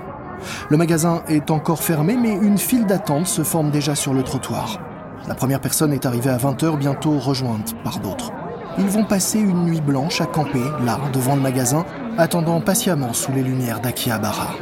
Le 0.68 0.76
magasin 0.76 1.22
est 1.28 1.50
encore 1.50 1.82
fermé 1.82 2.16
mais 2.16 2.32
une 2.32 2.58
file 2.58 2.86
d'attente 2.86 3.26
se 3.26 3.42
forme 3.42 3.72
déjà 3.72 3.96
sur 3.96 4.14
le 4.14 4.22
trottoir. 4.22 4.78
La 5.26 5.34
première 5.34 5.60
personne 5.60 5.92
est 5.92 6.06
arrivée 6.06 6.30
à 6.30 6.36
20h, 6.36 6.78
bientôt 6.78 7.18
rejointe 7.18 7.74
par 7.82 7.98
d'autres. 7.98 8.32
Ils 8.78 8.88
vont 8.88 9.04
passer 9.04 9.40
une 9.40 9.64
nuit 9.64 9.80
blanche 9.80 10.20
à 10.20 10.26
camper, 10.26 10.64
là, 10.84 10.98
devant 11.12 11.34
le 11.34 11.42
magasin, 11.42 11.84
attendant 12.18 12.60
patiemment 12.60 13.12
sous 13.12 13.32
les 13.32 13.42
lumières 13.42 13.80
d'Akihabara. 13.80 14.54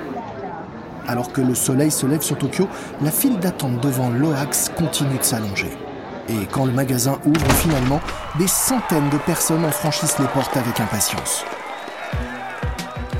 Alors 1.09 1.33
que 1.33 1.41
le 1.41 1.55
soleil 1.55 1.91
se 1.91 2.07
lève 2.07 2.23
sur 2.23 2.39
Tokyo, 2.39 2.69
la 3.03 3.11
file 3.11 3.39
d'attente 3.39 3.81
devant 3.81 4.11
l'Oax 4.11 4.71
continue 4.77 5.19
de 5.19 5.23
s'allonger. 5.23 5.71
Et 6.29 6.47
quand 6.53 6.65
le 6.65 6.73
magasin 6.73 7.19
ouvre 7.27 7.53
finalement, 7.53 8.01
des 8.39 8.47
centaines 8.47 9.11
de 9.11 9.19
personnes 9.19 9.65
en 9.65 9.71
franchissent 9.71 10.19
les 10.19 10.29
portes 10.29 10.57
avec 10.57 10.79
impatience. 10.81 11.45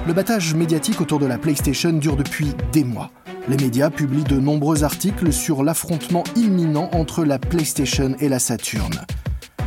Le 0.07 0.13
battage 0.13 0.55
médiatique 0.55 1.01
autour 1.01 1.19
de 1.19 1.27
la 1.27 1.39
PlayStation 1.39 1.93
dure 1.93 2.17
depuis 2.17 2.55
des 2.73 2.85
mois. 2.85 3.11
Les 3.49 3.57
médias 3.57 3.91
publient 3.91 4.25
de 4.25 4.39
nombreux 4.39 4.85
articles 4.85 5.33
sur 5.33 5.63
l'affrontement 5.63 6.25
imminent 6.37 6.89
entre 6.93 7.25
la 7.25 7.39
PlayStation 7.39 8.15
et 8.21 8.29
la 8.29 8.39
Saturn. 8.39 8.93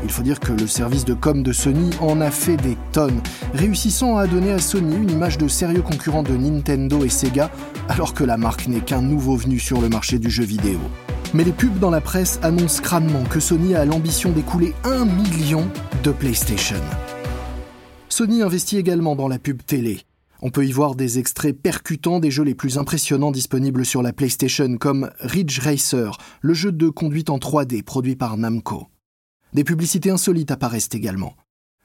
Il 0.03 0.12
faut 0.12 0.22
dire 0.22 0.39
que 0.39 0.51
le 0.51 0.67
service 0.67 1.05
de 1.05 1.13
com 1.13 1.43
de 1.43 1.53
Sony 1.53 1.89
en 2.01 2.19
a 2.19 2.29
fait 2.29 2.57
des 2.57 2.77
tonnes, 2.91 3.22
réussissant 3.53 4.17
à 4.17 4.27
donner 4.27 4.51
à 4.51 4.60
Sony 4.60 4.95
une 4.98 5.10
image 5.10 5.38
de 5.38 5.48
sérieux 5.48 5.81
concurrent 5.81 6.24
de 6.24 6.36
Nintendo 6.36 7.03
et 7.05 7.10
Sega, 7.10 7.50
alors 7.88 8.13
que 8.13 8.24
la 8.24 8.38
marque 8.38 8.67
n'est 8.67 8.81
qu'un 8.81 9.01
nouveau 9.01 9.38
venu 9.38 9.60
sur 9.60 9.79
le 9.81 9.88
marché 9.88 10.19
du 10.19 10.29
jeu 10.29 10.43
vidéo. 10.43 10.79
Mais 11.33 11.43
les 11.45 11.53
pubs 11.53 11.79
dans 11.79 11.89
la 11.89 12.01
presse 12.01 12.39
annoncent 12.43 12.81
crânement 12.81 13.24
que 13.24 13.39
Sony 13.39 13.75
a 13.75 13.86
l'ambition 13.86 14.31
d'écouler 14.31 14.74
un 14.83 15.05
million 15.05 15.67
de 16.03 16.12
PlayStation. 16.12 16.81
Sony 18.10 18.41
investit 18.43 18.77
également 18.77 19.15
dans 19.15 19.27
la 19.27 19.39
pub 19.39 19.63
télé. 19.65 20.01
On 20.41 20.50
peut 20.50 20.65
y 20.65 20.74
voir 20.74 20.95
des 20.95 21.19
extraits 21.19 21.57
percutants 21.57 22.19
des 22.19 22.29
jeux 22.29 22.43
les 22.43 22.53
plus 22.53 22.77
impressionnants 22.77 23.31
disponibles 23.31 23.86
sur 23.86 24.03
la 24.03 24.12
PlayStation, 24.12 24.77
comme 24.77 25.10
Ridge 25.22 25.60
Racer, 25.60 26.17
le 26.41 26.53
jeu 26.53 26.74
de 26.74 26.89
conduite 26.89 27.29
en 27.29 27.38
3D 27.38 27.81
produit 27.81 28.17
par 28.17 28.36
Namco. 28.38 28.89
Des 29.53 29.63
publicités 29.63 30.10
insolites 30.10 30.50
apparaissent 30.50 30.89
également. 30.93 31.36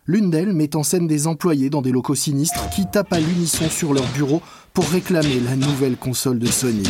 L'une 0.07 0.31
d'elles 0.31 0.55
met 0.55 0.75
en 0.75 0.83
scène 0.83 1.07
des 1.07 1.27
employés 1.27 1.69
dans 1.69 1.83
des 1.83 1.93
locaux 1.93 2.15
sinistres 2.15 2.71
qui 2.71 2.87
tapent 2.87 3.13
à 3.13 3.21
l'unisson 3.21 3.69
sur 3.69 3.93
leur 3.93 4.07
bureau 4.15 4.41
pour 4.73 4.89
réclamer 4.89 5.39
la 5.41 5.55
nouvelle 5.55 5.99
console 5.99 6.39
de 6.39 6.47
Sony. 6.47 6.89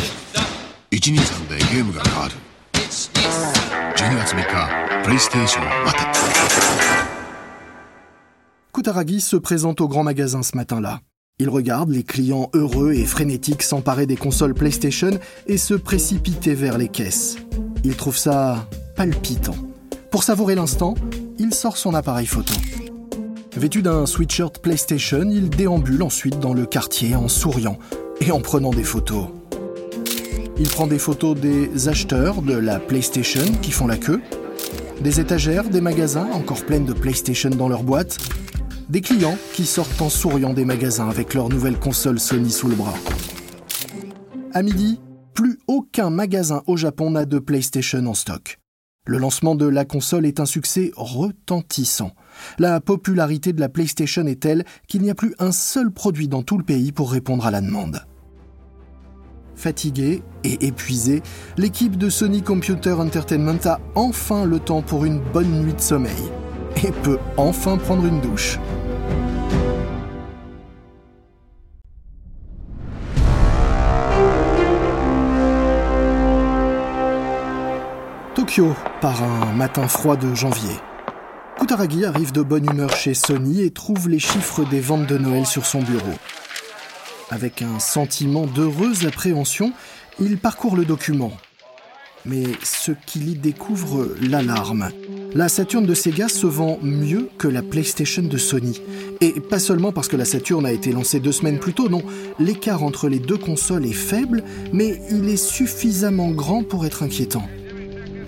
Kutaragi 8.73 9.19
se 9.19 9.35
présente 9.35 9.81
au 9.81 9.89
grand 9.89 10.03
magasin 10.03 10.43
ce 10.43 10.55
matin-là. 10.55 11.01
Il 11.39 11.49
regarde 11.49 11.89
les 11.89 12.03
clients 12.03 12.49
heureux 12.53 12.93
et 12.93 13.05
frénétiques 13.05 13.63
s'emparer 13.63 14.05
des 14.05 14.17
consoles 14.17 14.53
PlayStation 14.53 15.11
et 15.47 15.57
se 15.57 15.73
précipiter 15.73 16.53
vers 16.53 16.77
les 16.77 16.87
caisses. 16.87 17.35
Il 17.83 17.97
trouve 17.97 18.17
ça 18.17 18.69
palpitant. 18.95 19.68
Pour 20.11 20.23
savourer 20.23 20.55
l'instant, 20.55 20.95
il 21.37 21.53
sort 21.53 21.77
son 21.77 21.93
appareil 21.93 22.25
photo. 22.25 22.53
Vêtu 23.55 23.83
d'un 23.83 24.05
sweatshirt 24.05 24.59
PlayStation, 24.59 25.27
il 25.29 25.49
déambule 25.49 26.01
ensuite 26.01 26.39
dans 26.39 26.53
le 26.53 26.65
quartier 26.65 27.15
en 27.15 27.27
souriant 27.27 27.77
et 28.19 28.31
en 28.31 28.39
prenant 28.39 28.71
des 28.71 28.83
photos. 28.83 29.27
Il 30.57 30.67
prend 30.67 30.87
des 30.87 30.97
photos 30.97 31.39
des 31.39 31.87
acheteurs 31.87 32.41
de 32.41 32.53
la 32.53 32.79
PlayStation 32.79 33.45
qui 33.61 33.71
font 33.71 33.85
la 33.85 33.97
queue, 33.97 34.21
des 34.99 35.19
étagères 35.19 35.69
des 35.69 35.81
magasins 35.81 36.27
encore 36.33 36.65
pleines 36.65 36.85
de 36.85 36.93
PlayStation 36.93 37.51
dans 37.51 37.69
leurs 37.69 37.83
boîtes, 37.83 38.17
des 38.89 39.01
clients 39.01 39.37
qui 39.53 39.65
sortent 39.65 40.01
en 40.01 40.09
souriant 40.09 40.53
des 40.53 40.65
magasins 40.65 41.07
avec 41.07 41.35
leur 41.35 41.49
nouvelle 41.49 41.77
console 41.77 42.19
Sony 42.19 42.49
sous 42.49 42.67
le 42.67 42.75
bras. 42.75 42.95
À 44.53 44.63
midi, 44.63 44.99
plus 45.35 45.59
aucun 45.67 46.09
magasin 46.09 46.63
au 46.65 46.75
Japon 46.75 47.11
n'a 47.11 47.25
de 47.25 47.37
PlayStation 47.37 48.05
en 48.07 48.15
stock. 48.15 48.59
Le 49.05 49.17
lancement 49.17 49.55
de 49.55 49.65
la 49.65 49.85
console 49.85 50.25
est 50.25 50.39
un 50.39 50.45
succès 50.45 50.91
retentissant. 50.95 52.11
La 52.59 52.79
popularité 52.79 53.53
de 53.53 53.59
la 53.59 53.69
PlayStation 53.69 54.25
est 54.27 54.41
telle 54.41 54.65
qu'il 54.87 55.01
n'y 55.01 55.09
a 55.09 55.15
plus 55.15 55.33
un 55.39 55.51
seul 55.51 55.89
produit 55.91 56.27
dans 56.27 56.43
tout 56.43 56.57
le 56.57 56.63
pays 56.63 56.91
pour 56.91 57.11
répondre 57.11 57.45
à 57.45 57.51
la 57.51 57.61
demande. 57.61 58.05
Fatiguée 59.55 60.21
et 60.43 60.65
épuisée, 60.65 61.21
l'équipe 61.57 61.97
de 61.97 62.09
Sony 62.09 62.41
Computer 62.43 62.93
Entertainment 62.93 63.59
a 63.65 63.79
enfin 63.95 64.45
le 64.45 64.59
temps 64.59 64.81
pour 64.81 65.05
une 65.05 65.19
bonne 65.33 65.63
nuit 65.63 65.73
de 65.73 65.81
sommeil 65.81 66.31
et 66.83 66.91
peut 66.91 67.19
enfin 67.35 67.77
prendre 67.77 68.05
une 68.05 68.21
douche. 68.21 68.57
Par 78.99 79.23
un 79.23 79.53
matin 79.53 79.87
froid 79.87 80.17
de 80.17 80.35
janvier. 80.35 80.75
Kutaragi 81.57 82.03
arrive 82.03 82.33
de 82.33 82.41
bonne 82.41 82.65
humeur 82.69 82.93
chez 82.93 83.13
Sony 83.13 83.61
et 83.61 83.69
trouve 83.69 84.09
les 84.09 84.19
chiffres 84.19 84.65
des 84.65 84.81
ventes 84.81 85.07
de 85.07 85.17
Noël 85.17 85.45
sur 85.45 85.65
son 85.65 85.81
bureau. 85.81 86.13
Avec 87.29 87.61
un 87.61 87.79
sentiment 87.79 88.47
d'heureuse 88.47 89.05
appréhension, 89.05 89.71
il 90.19 90.37
parcourt 90.37 90.75
le 90.75 90.83
document. 90.83 91.31
Mais 92.25 92.43
ce 92.61 92.91
qu'il 93.05 93.29
y 93.29 93.35
découvre 93.35 94.09
l'alarme. 94.21 94.89
La 95.33 95.47
Saturn 95.47 95.85
de 95.85 95.93
Sega 95.93 96.27
se 96.27 96.47
vend 96.47 96.79
mieux 96.81 97.29
que 97.37 97.47
la 97.47 97.61
PlayStation 97.61 98.23
de 98.23 98.37
Sony. 98.37 98.81
Et 99.21 99.39
pas 99.39 99.59
seulement 99.59 99.93
parce 99.93 100.09
que 100.09 100.17
la 100.17 100.25
Saturn 100.25 100.65
a 100.65 100.73
été 100.73 100.91
lancée 100.91 101.21
deux 101.21 101.31
semaines 101.31 101.59
plus 101.59 101.73
tôt, 101.73 101.87
non. 101.87 102.01
L'écart 102.39 102.83
entre 102.83 103.07
les 103.07 103.19
deux 103.19 103.37
consoles 103.37 103.85
est 103.85 103.93
faible, 103.93 104.43
mais 104.73 104.99
il 105.11 105.29
est 105.29 105.37
suffisamment 105.37 106.31
grand 106.31 106.63
pour 106.63 106.85
être 106.85 107.03
inquiétant. 107.03 107.47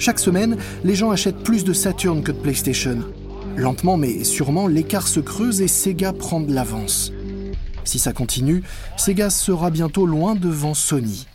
Chaque 0.01 0.17
semaine, 0.17 0.57
les 0.83 0.95
gens 0.95 1.11
achètent 1.11 1.43
plus 1.43 1.63
de 1.63 1.73
Saturn 1.73 2.23
que 2.23 2.31
de 2.31 2.37
PlayStation. 2.39 2.97
Lentement 3.55 3.97
mais 3.97 4.23
sûrement, 4.23 4.65
l'écart 4.65 5.07
se 5.07 5.19
creuse 5.19 5.61
et 5.61 5.67
Sega 5.67 6.11
prend 6.11 6.39
de 6.39 6.51
l'avance. 6.51 7.13
Si 7.83 7.99
ça 7.99 8.11
continue, 8.11 8.63
Sega 8.97 9.29
sera 9.29 9.69
bientôt 9.69 10.07
loin 10.07 10.33
devant 10.33 10.73
Sony. 10.73 11.27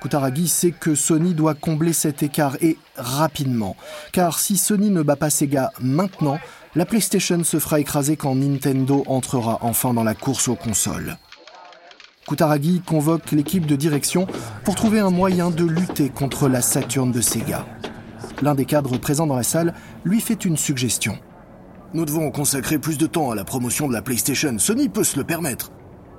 Kutaragi 0.00 0.46
sait 0.46 0.70
que 0.70 0.94
Sony 0.94 1.34
doit 1.34 1.54
combler 1.54 1.92
cet 1.92 2.22
écart 2.22 2.58
et 2.60 2.78
rapidement. 2.94 3.74
Car 4.12 4.38
si 4.38 4.56
Sony 4.56 4.90
ne 4.90 5.02
bat 5.02 5.16
pas 5.16 5.30
Sega 5.30 5.72
maintenant, 5.80 6.38
la 6.76 6.86
PlayStation 6.86 7.42
se 7.42 7.58
fera 7.58 7.80
écraser 7.80 8.16
quand 8.16 8.36
Nintendo 8.36 9.02
entrera 9.08 9.58
enfin 9.62 9.92
dans 9.92 10.04
la 10.04 10.14
course 10.14 10.46
aux 10.46 10.54
consoles. 10.54 11.16
Kutaragi 12.26 12.80
convoque 12.80 13.32
l'équipe 13.32 13.66
de 13.66 13.76
direction 13.76 14.26
pour 14.64 14.74
trouver 14.74 14.98
un 14.98 15.10
moyen 15.10 15.50
de 15.50 15.64
lutter 15.64 16.08
contre 16.08 16.48
la 16.48 16.62
Saturn 16.62 17.12
de 17.12 17.20
Sega. 17.20 17.66
L'un 18.40 18.54
des 18.54 18.64
cadres 18.64 18.96
présents 18.96 19.26
dans 19.26 19.36
la 19.36 19.42
salle 19.42 19.74
lui 20.04 20.20
fait 20.20 20.44
une 20.44 20.56
suggestion. 20.56 21.18
Nous 21.92 22.06
devons 22.06 22.30
consacrer 22.30 22.78
plus 22.78 22.96
de 22.96 23.06
temps 23.06 23.30
à 23.30 23.34
la 23.34 23.44
promotion 23.44 23.88
de 23.88 23.92
la 23.92 24.00
PlayStation. 24.00 24.58
Sony 24.58 24.88
peut 24.88 25.04
se 25.04 25.18
le 25.18 25.24
permettre. 25.24 25.70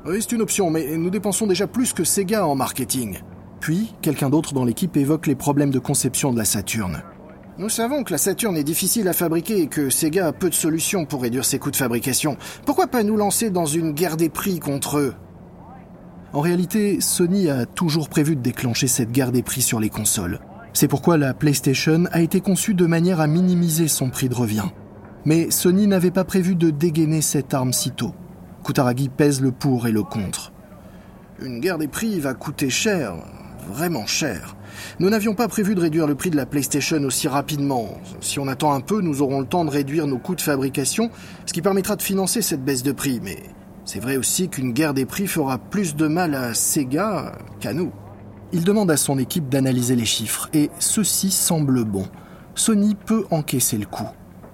Oui, 0.06 0.18
c'est 0.22 0.34
une 0.34 0.44
option, 0.44 0.70
mais 0.70 0.96
nous 0.96 1.10
dépensons 1.10 1.48
déjà 1.48 1.66
plus 1.66 1.92
que 1.92 2.04
Sega 2.04 2.46
en 2.46 2.54
marketing. 2.54 3.18
Puis, 3.60 3.94
quelqu'un 4.04 4.30
d'autre 4.30 4.54
dans 4.54 4.64
l'équipe 4.64 4.96
évoque 4.96 5.26
les 5.26 5.36
problèmes 5.36 5.72
de 5.72 5.80
conception 5.80 6.32
de 6.32 6.38
la 6.38 6.46
Saturn. 6.46 7.02
Nous 7.58 7.70
savons 7.70 8.04
que 8.04 8.12
la 8.12 8.20
Saturn 8.20 8.56
est 8.56 8.64
difficile 8.64 9.08
à 9.08 9.14
fabriquer 9.14 9.62
et 9.62 9.68
que 9.68 9.90
Sega 9.90 10.28
a 10.28 10.34
peu 10.34 10.50
de 10.50 10.56
solutions 10.56 11.06
pour 11.06 11.24
réduire 11.24 11.46
ses 11.46 11.58
coûts 11.58 11.72
de 11.72 11.76
fabrication. 11.76 12.38
Pourquoi 12.66 12.86
pas 12.86 13.02
nous 13.02 13.18
lancer 13.18 13.50
dans 13.50 13.66
une 13.66 13.94
guerre 13.94 14.18
des 14.18 14.30
prix 14.30 14.60
contre 14.60 15.00
eux? 15.00 15.16
En 16.36 16.42
réalité, 16.42 17.00
Sony 17.00 17.50
a 17.50 17.66
toujours 17.66 18.10
prévu 18.10 18.36
de 18.36 18.42
déclencher 18.42 18.88
cette 18.88 19.14
guerre 19.14 19.32
des 19.32 19.42
prix 19.42 19.62
sur 19.62 19.80
les 19.80 19.88
consoles. 19.88 20.42
C'est 20.74 20.90
pourquoi 20.90 21.18
la 21.18 21.34
PlayStation 21.34 22.04
a 22.12 22.20
été 22.20 22.42
conçue 22.42 22.74
de 22.74 22.86
manière 22.86 23.22
à 23.22 23.28
minimiser 23.28 23.88
son 23.88 24.10
prix 24.10 24.28
de 24.28 24.36
revient. 24.36 24.70
Mais 25.24 25.50
Sony 25.50 25.88
n'avait 25.88 26.12
pas 26.12 26.26
prévu 26.26 26.56
de 26.56 26.72
dégainer 26.72 27.22
cette 27.22 27.54
arme 27.54 27.72
si 27.72 27.92
tôt. 27.92 28.14
Kutaragi 28.66 29.08
pèse 29.08 29.42
le 29.42 29.54
pour 29.54 29.88
et 29.88 29.94
le 29.94 30.04
contre. 30.04 30.52
Une 31.42 31.62
guerre 31.62 31.78
des 31.78 31.88
prix 31.88 32.20
va 32.20 32.34
coûter 32.34 32.70
cher 32.70 33.16
vraiment 33.72 34.06
cher. 34.06 34.58
Nous 35.00 35.10
n'avions 35.10 35.36
pas 35.36 35.48
prévu 35.48 35.74
de 35.74 35.80
réduire 35.80 36.06
le 36.06 36.16
prix 36.16 36.32
de 36.32 36.36
la 36.36 36.46
PlayStation 36.46 37.02
aussi 37.04 37.30
rapidement. 37.30 37.98
Si 38.20 38.40
on 38.40 38.50
attend 38.50 38.74
un 38.74 38.82
peu, 38.82 39.00
nous 39.00 39.22
aurons 39.22 39.40
le 39.40 39.48
temps 39.48 39.64
de 39.64 39.70
réduire 39.70 40.06
nos 40.06 40.18
coûts 40.18 40.36
de 40.36 40.42
fabrication, 40.42 41.12
ce 41.46 41.54
qui 41.54 41.62
permettra 41.62 41.96
de 41.96 42.02
financer 42.02 42.42
cette 42.42 42.66
baisse 42.66 42.84
de 42.84 42.92
prix. 42.92 43.22
Mais 43.24 43.38
c'est 43.86 44.00
vrai 44.00 44.18
aussi 44.18 44.50
qu'une 44.50 44.74
guerre 44.74 44.94
des 44.96 45.06
prix 45.06 45.28
fera 45.28 45.60
plus 45.60 45.96
de 45.96 46.08
mal 46.08 46.34
à 46.34 46.54
Sega 46.54 47.38
qu'à 47.60 47.74
nous. 47.74 47.92
Il 48.52 48.64
demande 48.64 48.90
à 48.90 48.98
son 48.98 49.18
équipe 49.20 49.48
d'analyser 49.48 49.96
les 49.96 50.06
chiffres, 50.06 50.50
et 50.54 50.70
ceci 50.80 51.30
semble 51.30 51.84
bon. 51.84 52.06
Sony 52.56 52.96
peut 52.96 53.26
encaisser 53.32 53.78
le 53.78 53.86
coup. 53.86 54.08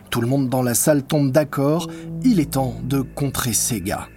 Tout 0.09 0.21
le 0.21 0.27
monde 0.27 0.49
dans 0.49 0.63
la 0.63 0.73
salle 0.73 1.03
tombe 1.03 1.31
d'accord, 1.31 1.89
il 2.23 2.39
est 2.39 2.53
temps 2.53 2.75
de 2.83 3.01
contrer 3.01 3.53
Sega. 3.53 4.09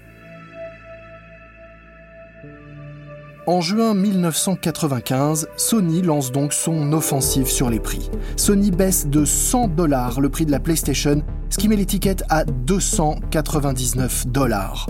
En 3.46 3.60
juin 3.60 3.92
1995, 3.92 5.48
Sony 5.58 6.00
lance 6.00 6.32
donc 6.32 6.54
son 6.54 6.94
offensive 6.94 7.46
sur 7.46 7.68
les 7.68 7.78
prix. 7.78 8.10
Sony 8.36 8.70
baisse 8.70 9.06
de 9.06 9.26
100 9.26 9.68
dollars 9.68 10.22
le 10.22 10.30
prix 10.30 10.46
de 10.46 10.50
la 10.50 10.60
PlayStation, 10.60 11.22
ce 11.50 11.58
qui 11.58 11.68
met 11.68 11.76
l'étiquette 11.76 12.24
à 12.30 12.46
299 12.46 14.28
dollars. 14.28 14.88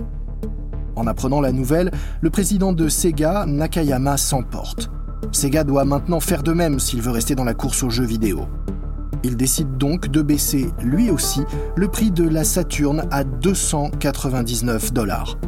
En 0.95 1.09
apprenant 1.09 1.41
la 1.41 1.51
nouvelle, 1.51 1.91
le 2.21 2.31
président 2.31 2.73
de 2.73 2.89
Sega, 2.89 3.45
Nakayama, 3.45 4.17
s'emporte. 4.17 4.89
Sega 5.33 5.65
doit 5.65 5.85
maintenant 5.85 6.21
faire 6.21 6.45
de 6.45 6.53
même 6.53 6.79
s'il 6.79 7.03
veut 7.03 7.11
rester 7.11 7.35
dans 7.35 7.43
la 7.43 7.55
course 7.55 7.83
aux 7.83 7.91
jeux 7.91 8.07
vidéo. 8.07 8.47
Il 9.25 9.37
décide 9.37 9.79
donc 9.79 10.07
de 10.07 10.23
baisser 10.23 10.69
lui 10.81 11.11
aussi 11.11 11.41
le 11.75 11.89
prix 11.89 12.13
de 12.13 12.29
la 12.29 12.45
Saturn 12.45 13.09
à 13.11 13.25
299 13.25 14.93
dollars. 14.93 15.39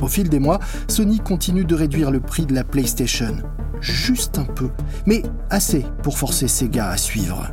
Au 0.00 0.08
fil 0.08 0.28
des 0.28 0.38
mois, 0.38 0.60
Sony 0.88 1.18
continue 1.18 1.64
de 1.64 1.74
réduire 1.74 2.10
le 2.10 2.20
prix 2.20 2.46
de 2.46 2.54
la 2.54 2.64
PlayStation. 2.64 3.36
Juste 3.80 4.38
un 4.38 4.44
peu, 4.44 4.70
mais 5.06 5.22
assez 5.50 5.84
pour 6.02 6.18
forcer 6.18 6.48
Sega 6.48 6.88
à 6.88 6.96
suivre. 6.96 7.48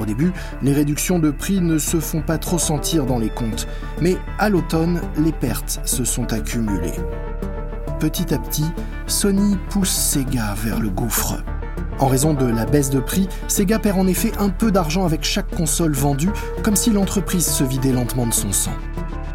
Au 0.00 0.06
début, 0.06 0.32
les 0.62 0.72
réductions 0.72 1.18
de 1.18 1.30
prix 1.30 1.60
ne 1.60 1.78
se 1.78 2.00
font 2.00 2.20
pas 2.20 2.38
trop 2.38 2.58
sentir 2.58 3.06
dans 3.06 3.18
les 3.18 3.30
comptes, 3.30 3.68
mais 4.00 4.16
à 4.38 4.48
l'automne, 4.48 5.00
les 5.16 5.32
pertes 5.32 5.80
se 5.84 6.04
sont 6.04 6.32
accumulées. 6.32 6.98
Petit 8.00 8.34
à 8.34 8.38
petit, 8.38 8.66
Sony 9.06 9.56
pousse 9.70 9.90
Sega 9.90 10.54
vers 10.62 10.80
le 10.80 10.90
gouffre. 10.90 11.42
En 12.00 12.08
raison 12.08 12.34
de 12.34 12.46
la 12.46 12.66
baisse 12.66 12.90
de 12.90 12.98
prix, 12.98 13.28
Sega 13.46 13.78
perd 13.78 13.98
en 13.98 14.06
effet 14.08 14.32
un 14.38 14.48
peu 14.48 14.72
d'argent 14.72 15.06
avec 15.06 15.22
chaque 15.22 15.54
console 15.54 15.92
vendue, 15.92 16.30
comme 16.64 16.76
si 16.76 16.90
l'entreprise 16.90 17.46
se 17.46 17.62
vidait 17.62 17.92
lentement 17.92 18.26
de 18.26 18.34
son 18.34 18.52
sang. 18.52 18.72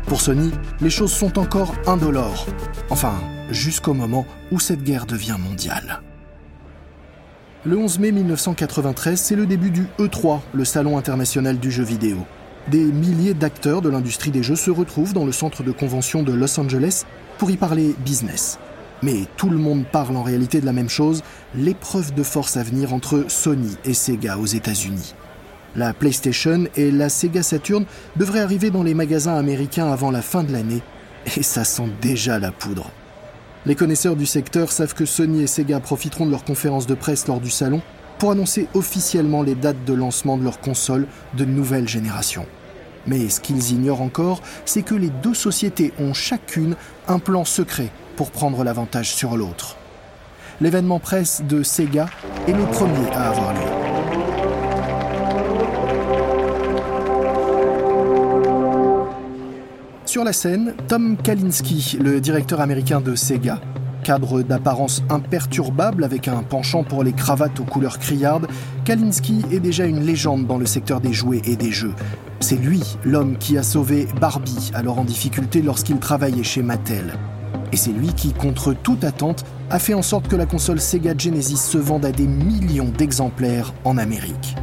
Pour 0.10 0.22
Sony, 0.22 0.50
les 0.82 0.90
choses 0.90 1.14
sont 1.14 1.38
encore 1.38 1.76
indolores. 1.86 2.48
Enfin, 2.90 3.14
jusqu'au 3.52 3.94
moment 3.94 4.26
où 4.52 4.60
cette 4.60 4.84
guerre 4.84 5.06
devient 5.06 5.38
mondiale. 5.40 6.02
Le 7.64 7.78
11 7.78 8.00
mai 8.00 8.12
1993, 8.12 9.22
c'est 9.22 9.36
le 9.36 9.46
début 9.46 9.70
du 9.70 9.86
E3, 10.00 10.40
le 10.52 10.66
salon 10.66 10.98
international 10.98 11.60
du 11.60 11.70
jeu 11.70 11.84
vidéo. 11.84 12.18
des 12.70 12.84
milliers 12.84 13.36
d'acteurs 13.36 13.82
de 13.82 13.90
l'industrie 13.90 14.32
des 14.32 14.42
jeux 14.44 14.56
se 14.56 14.72
retrouvent 14.72 15.14
dans 15.14 15.26
le 15.26 15.32
centre 15.32 15.62
de 15.62 15.72
convention 15.72 16.24
de 16.24 16.34
Los 16.34 16.60
Angeles 16.60 17.06
pour 17.38 17.52
y 17.52 17.58
parler 17.58 17.96
business. 18.04 18.58
Mais 19.04 19.26
tout 19.38 19.50
le 19.50 19.58
monde 19.58 19.86
parle 19.92 20.18
en 20.18 20.24
réalité 20.24 20.60
de 20.60 20.66
la 20.66 20.74
même 20.74 20.90
chose, 20.90 21.24
l'épreuve 21.56 22.16
de 22.16 22.24
force 22.24 22.58
à 22.58 22.64
venir 22.64 22.94
entre 22.94 23.26
Sony 23.28 23.78
et 23.86 23.94
Sega 23.94 24.38
aux 24.40 24.46
États-Unis. 24.46 25.14
La 25.76 25.94
PlayStation 25.94 26.66
et 26.76 26.92
la 26.92 27.10
Sega 27.10 27.44
Saturn 27.44 27.86
devraient 28.16 28.40
arriver 28.40 28.72
dans 28.72 28.84
les 28.84 28.94
magasins 28.94 29.36
américains 29.36 29.92
avant 29.92 30.12
la 30.12 30.22
fin 30.22 30.44
de 30.44 30.52
l'année, 30.52 30.82
et 31.38 31.44
ça 31.44 31.64
sent 31.64 31.90
déjà 32.02 32.40
la 32.40 32.52
poudre. 32.52 32.92
Les 33.66 33.76
connaisseurs 33.76 34.16
du 34.16 34.26
secteur 34.26 34.72
savent 34.72 34.96
que 34.96 35.06
Sony 35.06 35.44
et 35.44 35.48
Sega 35.48 35.80
profiteront 35.80 36.26
de 36.26 36.32
leur 36.32 36.44
conférence 36.44 36.88
de 36.88 36.96
presse 36.96 37.28
lors 37.28 37.40
du 37.40 37.50
salon 37.50 37.82
pour 38.18 38.32
annoncer 38.32 38.68
officiellement 38.74 39.44
les 39.44 39.56
dates 39.56 39.86
de 39.86 39.94
lancement 39.94 40.38
de 40.38 40.44
leurs 40.44 40.60
consoles 40.60 41.08
de 41.36 41.46
nouvelle 41.46 41.88
génération. 41.88 42.46
Mais 43.06 43.30
ce 43.30 43.40
qu'ils 43.40 43.72
ignorent 43.72 44.02
encore, 44.02 44.42
c'est 44.66 44.82
que 44.82 44.96
les 44.96 45.10
deux 45.10 45.34
sociétés 45.34 45.94
ont 46.00 46.14
chacune 46.14 46.76
un 47.08 47.20
plan 47.20 47.46
secret 47.46 47.92
pour 48.16 48.32
prendre 48.32 48.64
l'avantage 48.64 49.14
sur 49.14 49.38
l'autre. 49.38 49.78
L'événement 50.62 51.00
presse 51.00 51.42
de 51.48 51.64
Sega 51.64 52.08
est 52.48 52.54
le 52.54 52.66
premier 52.66 53.10
à 53.14 53.30
avoir 53.30 53.54
lieu. 53.54 53.89
Sur 60.10 60.24
la 60.24 60.34
scène, 60.34 60.74
Tom 60.88 61.18
Kalinske, 61.18 61.96
le 62.02 62.20
directeur 62.20 62.62
américain 62.62 63.00
de 63.00 63.14
Sega. 63.14 63.62
Cadre 64.04 64.42
d'apparence 64.42 65.04
imperturbable 65.08 66.04
avec 66.04 66.28
un 66.28 66.42
penchant 66.42 66.84
pour 66.84 67.04
les 67.04 67.14
cravates 67.14 67.60
aux 67.60 67.64
couleurs 67.64 68.00
criardes, 68.00 68.48
Kalinske 68.86 69.30
est 69.52 69.60
déjà 69.60 69.86
une 69.86 70.00
légende 70.00 70.48
dans 70.48 70.58
le 70.58 70.66
secteur 70.66 71.00
des 71.00 71.14
jouets 71.14 71.44
et 71.46 71.56
des 71.56 71.70
jeux. 71.70 71.94
C'est 72.40 72.56
lui, 72.56 72.82
l'homme 73.04 73.38
qui 73.38 73.56
a 73.56 73.62
sauvé 73.62 74.08
Barbie, 74.20 74.72
alors 74.74 74.98
en 74.98 75.04
difficulté 75.04 75.62
lorsqu'il 75.62 76.00
travaillait 76.00 76.42
chez 76.42 76.64
Mattel. 76.64 77.14
Et 77.72 77.78
c'est 77.78 77.92
lui 77.92 78.12
qui, 78.14 78.34
contre 78.34 78.74
toute 78.74 79.04
attente, 79.04 79.46
a 79.70 79.78
fait 79.78 79.94
en 79.94 80.02
sorte 80.02 80.28
que 80.28 80.36
la 80.36 80.48
console 80.48 80.80
Sega 80.80 81.14
Genesis 81.16 81.58
se 81.58 81.78
vende 81.78 82.06
à 82.06 82.12
des 82.12 82.26
millions 82.26 82.92
d'exemplaires 82.98 83.76
en 83.84 83.96
Amérique. 84.00 84.56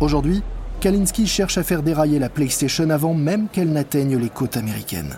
Aujourd'hui, 0.00 0.42
Kalinski 0.82 1.28
cherche 1.28 1.58
à 1.58 1.62
faire 1.62 1.84
dérailler 1.84 2.18
la 2.18 2.28
PlayStation 2.28 2.90
avant 2.90 3.14
même 3.14 3.46
qu'elle 3.46 3.70
n'atteigne 3.70 4.16
les 4.16 4.28
côtes 4.28 4.56
américaines. 4.56 5.16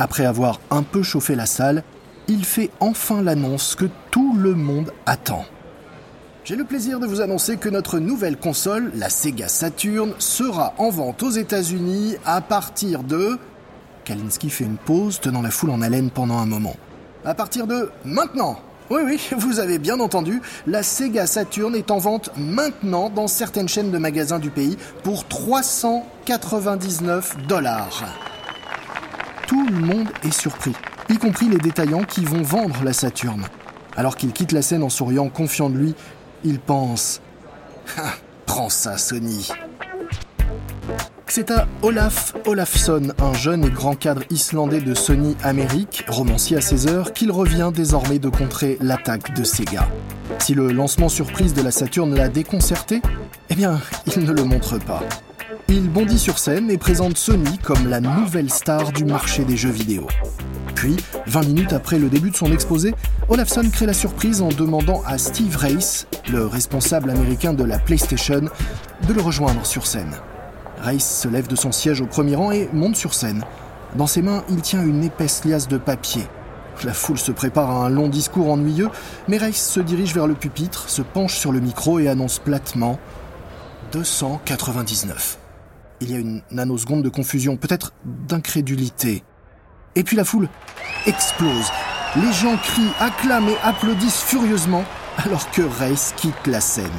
Après 0.00 0.26
avoir 0.26 0.60
un 0.72 0.82
peu 0.82 1.04
chauffé 1.04 1.36
la 1.36 1.46
salle, 1.46 1.84
il 2.26 2.44
fait 2.44 2.70
enfin 2.80 3.22
l'annonce 3.22 3.76
que 3.76 3.84
tout 4.10 4.36
le 4.36 4.54
monde 4.54 4.92
attend. 5.06 5.44
J'ai 6.42 6.56
le 6.56 6.64
plaisir 6.64 6.98
de 6.98 7.06
vous 7.06 7.20
annoncer 7.20 7.56
que 7.56 7.68
notre 7.68 8.00
nouvelle 8.00 8.36
console, 8.36 8.90
la 8.96 9.10
Sega 9.10 9.46
Saturn, 9.46 10.12
sera 10.18 10.74
en 10.78 10.90
vente 10.90 11.22
aux 11.22 11.30
États-Unis 11.30 12.16
à 12.26 12.40
partir 12.40 13.04
de. 13.04 13.38
Kalinski 14.04 14.50
fait 14.50 14.64
une 14.64 14.76
pause, 14.76 15.20
tenant 15.20 15.42
la 15.42 15.52
foule 15.52 15.70
en 15.70 15.82
haleine 15.82 16.10
pendant 16.10 16.38
un 16.38 16.46
moment. 16.46 16.74
À 17.24 17.34
partir 17.34 17.68
de 17.68 17.92
maintenant 18.04 18.58
oui, 18.90 19.00
oui, 19.04 19.20
vous 19.38 19.60
avez 19.60 19.78
bien 19.78 20.00
entendu, 20.00 20.42
la 20.66 20.82
Sega 20.82 21.26
Saturn 21.26 21.74
est 21.74 21.90
en 21.90 21.98
vente 21.98 22.30
maintenant 22.36 23.10
dans 23.10 23.26
certaines 23.26 23.68
chaînes 23.68 23.90
de 23.90 23.98
magasins 23.98 24.38
du 24.38 24.50
pays 24.50 24.76
pour 25.02 25.26
399 25.26 27.46
dollars. 27.46 28.04
Tout 29.46 29.66
le 29.66 29.78
monde 29.78 30.08
est 30.22 30.32
surpris, 30.32 30.72
y 31.08 31.16
compris 31.16 31.48
les 31.48 31.58
détaillants 31.58 32.04
qui 32.04 32.24
vont 32.24 32.42
vendre 32.42 32.84
la 32.84 32.92
Saturn. 32.92 33.42
Alors 33.96 34.16
qu'il 34.16 34.32
quitte 34.32 34.50
la 34.52 34.62
scène 34.62 34.82
en 34.82 34.88
souriant 34.88 35.28
confiant 35.28 35.70
de 35.70 35.78
lui, 35.78 35.94
il 36.44 36.58
pense 36.58 37.20
ah, 37.98 38.14
Prends 38.46 38.68
ça, 38.68 38.98
Sony 38.98 39.48
c'est 41.26 41.50
à 41.50 41.66
Olaf 41.82 42.34
Olafsson, 42.46 43.12
un 43.18 43.32
jeune 43.34 43.64
et 43.64 43.70
grand 43.70 43.94
cadre 43.94 44.22
islandais 44.30 44.80
de 44.80 44.94
Sony 44.94 45.36
Amérique, 45.42 46.04
romancier 46.08 46.56
à 46.56 46.60
16 46.60 46.86
heures, 46.88 47.12
qu'il 47.12 47.30
revient 47.30 47.70
désormais 47.74 48.18
de 48.18 48.28
contrer 48.28 48.78
l'attaque 48.80 49.34
de 49.34 49.44
Sega. 49.44 49.88
Si 50.38 50.54
le 50.54 50.72
lancement 50.72 51.08
surprise 51.08 51.54
de 51.54 51.62
la 51.62 51.70
Saturn 51.70 52.14
l'a 52.14 52.28
déconcerté, 52.28 53.00
eh 53.50 53.54
bien, 53.54 53.80
il 54.06 54.24
ne 54.24 54.32
le 54.32 54.44
montre 54.44 54.78
pas. 54.78 55.02
Il 55.68 55.88
bondit 55.88 56.18
sur 56.18 56.38
scène 56.38 56.70
et 56.70 56.78
présente 56.78 57.16
Sony 57.16 57.58
comme 57.58 57.88
la 57.88 58.00
nouvelle 58.00 58.50
star 58.50 58.92
du 58.92 59.04
marché 59.04 59.44
des 59.44 59.56
jeux 59.56 59.70
vidéo. 59.70 60.06
Puis, 60.74 60.96
20 61.26 61.46
minutes 61.46 61.72
après 61.72 61.98
le 61.98 62.08
début 62.08 62.30
de 62.30 62.36
son 62.36 62.52
exposé, 62.52 62.94
Olafsson 63.28 63.68
crée 63.72 63.86
la 63.86 63.94
surprise 63.94 64.42
en 64.42 64.48
demandant 64.48 65.02
à 65.06 65.16
Steve 65.18 65.56
Race, 65.56 66.06
le 66.30 66.46
responsable 66.46 67.10
américain 67.10 67.54
de 67.54 67.64
la 67.64 67.78
PlayStation, 67.78 68.42
de 69.08 69.12
le 69.12 69.22
rejoindre 69.22 69.64
sur 69.64 69.86
scène. 69.86 70.14
Rice 70.84 71.20
se 71.22 71.28
lève 71.28 71.46
de 71.46 71.56
son 71.56 71.72
siège 71.72 72.02
au 72.02 72.06
premier 72.06 72.36
rang 72.36 72.50
et 72.50 72.68
monte 72.74 72.96
sur 72.96 73.14
scène. 73.14 73.42
Dans 73.96 74.06
ses 74.06 74.20
mains, 74.20 74.44
il 74.50 74.60
tient 74.60 74.82
une 74.82 75.02
épaisse 75.02 75.44
liasse 75.46 75.66
de 75.66 75.78
papier. 75.78 76.26
La 76.84 76.92
foule 76.92 77.16
se 77.16 77.32
prépare 77.32 77.70
à 77.70 77.86
un 77.86 77.88
long 77.88 78.08
discours 78.08 78.50
ennuyeux, 78.50 78.90
mais 79.26 79.38
Rice 79.38 79.66
se 79.66 79.80
dirige 79.80 80.12
vers 80.12 80.26
le 80.26 80.34
pupitre, 80.34 80.90
se 80.90 81.00
penche 81.00 81.38
sur 81.38 81.52
le 81.52 81.60
micro 81.60 82.00
et 82.00 82.08
annonce 82.08 82.38
platement 82.38 82.98
299. 83.92 85.38
Il 86.02 86.10
y 86.10 86.14
a 86.16 86.18
une 86.18 86.42
nanoseconde 86.50 87.02
de 87.02 87.08
confusion, 87.08 87.56
peut-être 87.56 87.94
d'incrédulité. 88.04 89.22
Et 89.94 90.02
puis 90.02 90.16
la 90.16 90.24
foule 90.24 90.50
explose. 91.06 91.70
Les 92.16 92.32
gens 92.32 92.58
crient, 92.58 92.92
acclament 93.00 93.48
et 93.48 93.56
applaudissent 93.62 94.22
furieusement 94.22 94.84
alors 95.24 95.50
que 95.50 95.62
Rice 95.62 96.12
quitte 96.16 96.46
la 96.46 96.60
scène. 96.60 96.90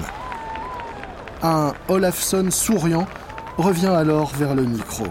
Un 1.44 1.74
Olafson 1.88 2.48
souriant 2.50 3.06
revient 3.58 3.88
alors 3.88 4.32
vers 4.36 4.56
le 4.56 4.64
micro. 4.64 5.06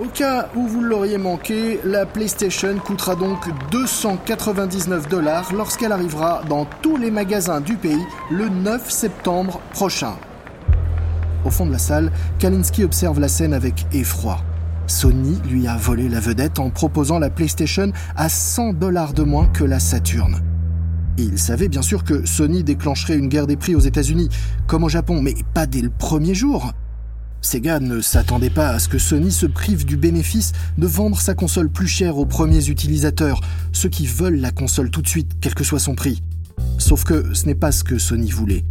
Au 0.00 0.06
cas 0.06 0.48
où 0.56 0.66
vous 0.66 0.80
l'auriez 0.80 1.18
manqué, 1.18 1.78
la 1.84 2.06
PlayStation 2.06 2.76
coûtera 2.78 3.14
donc 3.14 3.48
299 3.70 5.08
dollars 5.08 5.52
lorsqu'elle 5.54 5.92
arrivera 5.92 6.42
dans 6.48 6.66
tous 6.80 6.96
les 6.96 7.10
magasins 7.10 7.60
du 7.60 7.76
pays 7.76 8.04
le 8.30 8.48
9 8.48 8.90
septembre 8.90 9.60
prochain. 9.72 10.14
Au 11.44 11.50
fond 11.50 11.66
de 11.66 11.72
la 11.72 11.78
salle, 11.78 12.10
Kalinski 12.38 12.84
observe 12.84 13.20
la 13.20 13.28
scène 13.28 13.52
avec 13.52 13.86
effroi. 13.92 14.38
Sony 14.86 15.38
lui 15.48 15.68
a 15.68 15.76
volé 15.76 16.08
la 16.08 16.20
vedette 16.20 16.58
en 16.58 16.70
proposant 16.70 17.18
la 17.18 17.30
PlayStation 17.30 17.92
à 18.16 18.28
100 18.28 18.74
dollars 18.74 19.12
de 19.12 19.22
moins 19.22 19.46
que 19.46 19.64
la 19.64 19.78
Saturn. 19.78 20.40
Il 21.18 21.38
savait 21.38 21.68
bien 21.68 21.82
sûr 21.82 22.04
que 22.04 22.26
Sony 22.26 22.64
déclencherait 22.64 23.18
une 23.18 23.28
guerre 23.28 23.46
des 23.46 23.56
prix 23.56 23.74
aux 23.74 23.80
États-Unis, 23.80 24.30
comme 24.66 24.84
au 24.84 24.88
Japon, 24.88 25.20
mais 25.20 25.34
pas 25.52 25.66
dès 25.66 25.82
le 25.82 25.90
premier 25.90 26.34
jour. 26.34 26.72
Sega 27.42 27.80
ne 27.80 28.00
s'attendait 28.00 28.50
pas 28.50 28.68
à 28.68 28.78
ce 28.78 28.88
que 28.88 28.98
Sony 28.98 29.32
se 29.32 29.46
prive 29.46 29.84
du 29.84 29.96
bénéfice 29.96 30.52
de 30.78 30.86
vendre 30.86 31.20
sa 31.20 31.34
console 31.34 31.68
plus 31.68 31.88
chère 31.88 32.16
aux 32.16 32.24
premiers 32.24 32.68
utilisateurs, 32.68 33.40
ceux 33.72 33.88
qui 33.88 34.06
veulent 34.06 34.40
la 34.40 34.52
console 34.52 34.90
tout 34.90 35.02
de 35.02 35.08
suite, 35.08 35.32
quel 35.40 35.54
que 35.54 35.64
soit 35.64 35.80
son 35.80 35.96
prix. 35.96 36.22
Sauf 36.78 37.04
que 37.04 37.34
ce 37.34 37.46
n'est 37.46 37.56
pas 37.56 37.72
ce 37.72 37.82
que 37.82 37.98
Sony 37.98 38.30
voulait. 38.30 38.64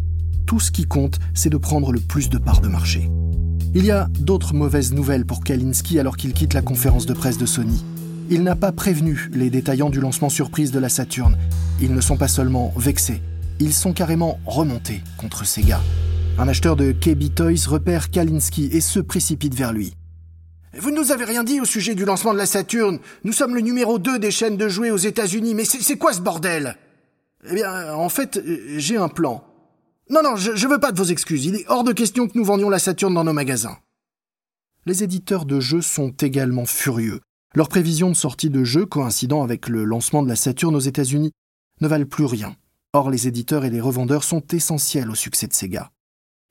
Tout 0.46 0.60
ce 0.60 0.72
qui 0.72 0.86
compte, 0.86 1.20
c'est 1.34 1.50
de 1.50 1.58
prendre 1.58 1.92
le 1.92 2.00
plus 2.00 2.30
de 2.30 2.38
parts 2.38 2.62
de 2.62 2.70
marché. 2.70 3.10
Il 3.76 3.86
y 3.86 3.92
a 3.92 4.10
d'autres 4.20 4.54
mauvaises 4.54 4.94
nouvelles 4.94 5.26
pour 5.26 5.44
Kalinski 5.44 6.00
alors 6.00 6.18
qu'il 6.18 6.34
quitte 6.34 6.54
la 6.54 6.62
conférence 6.62 7.06
de 7.06 7.14
presse 7.14 7.38
de 7.38 7.46
Sony. 7.46 7.84
Il 8.30 8.44
n'a 8.44 8.56
pas 8.56 8.72
prévenu 8.72 9.30
les 9.34 9.50
détaillants 9.50 9.90
du 9.90 10.00
lancement 10.00 10.30
surprise 10.30 10.72
de 10.72 10.80
la 10.80 10.90
Saturn. 10.90 11.38
Ils 11.82 11.94
ne 11.94 12.02
sont 12.02 12.18
pas 12.18 12.30
seulement 12.30 12.74
vexés, 12.78 13.22
ils 13.60 13.74
sont 13.74 13.92
carrément 13.92 14.40
remontés 14.46 15.04
contre 15.18 15.46
Sega. 15.46 15.82
Un 16.38 16.48
acheteur 16.48 16.76
de 16.76 16.92
KB 16.92 17.34
Toys 17.34 17.68
repère 17.68 18.10
Kalinski 18.10 18.70
et 18.72 18.82
se 18.82 19.00
précipite 19.00 19.54
vers 19.54 19.74
lui. 19.74 19.94
Vous 20.78 20.90
ne 20.90 20.96
nous 20.96 21.12
avez 21.12 21.26
rien 21.26 21.44
dit 21.44 21.60
au 21.60 21.66
sujet 21.66 21.96
du 21.96 22.06
lancement 22.06 22.34
de 22.34 22.38
la 22.38 22.46
Saturne. 22.46 23.00
Nous 23.24 23.34
sommes 23.34 23.54
le 23.54 23.62
numéro 23.62 24.00
2 24.00 24.20
des 24.20 24.32
chaînes 24.32 24.58
de 24.58 24.70
jouets 24.70 24.92
aux 24.92 24.98
États-Unis, 24.98 25.54
mais 25.54 25.66
c'est 25.66 25.98
quoi 25.98 26.14
ce 26.14 26.22
bordel? 26.22 26.78
Eh 27.50 27.54
bien, 27.54 27.94
en 27.94 28.10
fait, 28.10 28.42
j'ai 28.78 28.98
un 28.98 29.10
plan. 29.10 29.44
Non, 30.10 30.22
non, 30.24 30.36
je, 30.36 30.56
je 30.56 30.68
veux 30.68 30.80
pas 30.80 30.92
de 30.92 30.98
vos 30.98 31.04
excuses. 31.06 31.46
Il 31.46 31.56
est 31.56 31.66
hors 31.68 31.84
de 31.84 31.92
question 31.92 32.28
que 32.28 32.38
nous 32.38 32.46
vendions 32.46 32.70
la 32.70 32.80
Saturne 32.80 33.14
dans 33.14 33.24
nos 33.24 33.34
magasins. 33.34 33.78
Les 34.86 35.04
éditeurs 35.04 35.46
de 35.46 35.60
jeux 35.60 35.82
sont 35.82 36.12
également 36.22 36.66
furieux. 36.66 37.20
Leurs 37.54 37.70
prévisions 37.70 38.10
de 38.10 38.16
sortie 38.16 38.50
de 38.50 38.64
jeux 38.64 38.86
coïncidant 38.86 39.44
avec 39.44 39.68
le 39.68 39.84
lancement 39.84 40.24
de 40.24 40.30
la 40.30 40.38
Saturne 40.38 40.76
aux 40.76 40.80
États-Unis 40.80 41.32
ne 41.82 41.88
valent 41.88 42.06
plus 42.06 42.26
rien. 42.26 42.56
Or, 42.94 43.10
les 43.10 43.28
éditeurs 43.28 43.66
et 43.66 43.70
les 43.70 43.82
revendeurs 43.82 44.24
sont 44.24 44.44
essentiels 44.52 45.10
au 45.10 45.16
succès 45.16 45.48
de 45.48 45.54
Sega. 45.54 45.92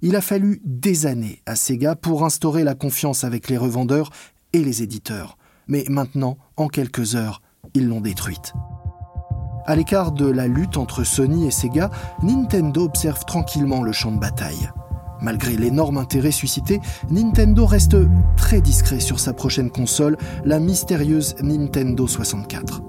Il 0.03 0.17
a 0.17 0.23
fallu 0.23 0.63
des 0.65 1.05
années 1.05 1.43
à 1.45 1.57
Sega 1.57 1.95
pour 1.95 2.25
instaurer 2.25 2.65
la 2.65 2.75
confiance 2.75 3.23
avec 3.23 3.51
les 3.51 3.59
revendeurs 3.59 4.11
et 4.55 4.65
les 4.65 4.83
éditeurs. 4.83 5.37
Mais 5.69 5.85
maintenant, 5.89 6.39
en 6.57 6.69
quelques 6.69 7.17
heures, 7.17 7.43
ils 7.75 7.87
l'ont 7.87 8.01
détruite. 8.01 8.55
À 9.67 9.77
l'écart 9.77 10.13
de 10.13 10.25
la 10.25 10.47
lutte 10.47 10.79
entre 10.79 11.05
Sony 11.05 11.47
et 11.47 11.51
Sega, 11.51 11.91
Nintendo 12.23 12.85
observe 12.85 13.27
tranquillement 13.27 13.83
le 13.83 13.93
champ 13.93 14.11
de 14.11 14.19
bataille. 14.19 14.71
Malgré 15.21 15.55
l'énorme 15.55 15.99
intérêt 15.99 16.31
suscité, 16.31 16.81
Nintendo 17.11 17.67
reste 17.67 17.97
très 18.39 18.63
discret 18.63 19.01
sur 19.01 19.21
sa 19.21 19.35
prochaine 19.35 19.71
console, 19.71 20.17
la 20.47 20.61
mystérieuse 20.61 21.37
Nintendo 21.43 22.07
64. 22.07 22.83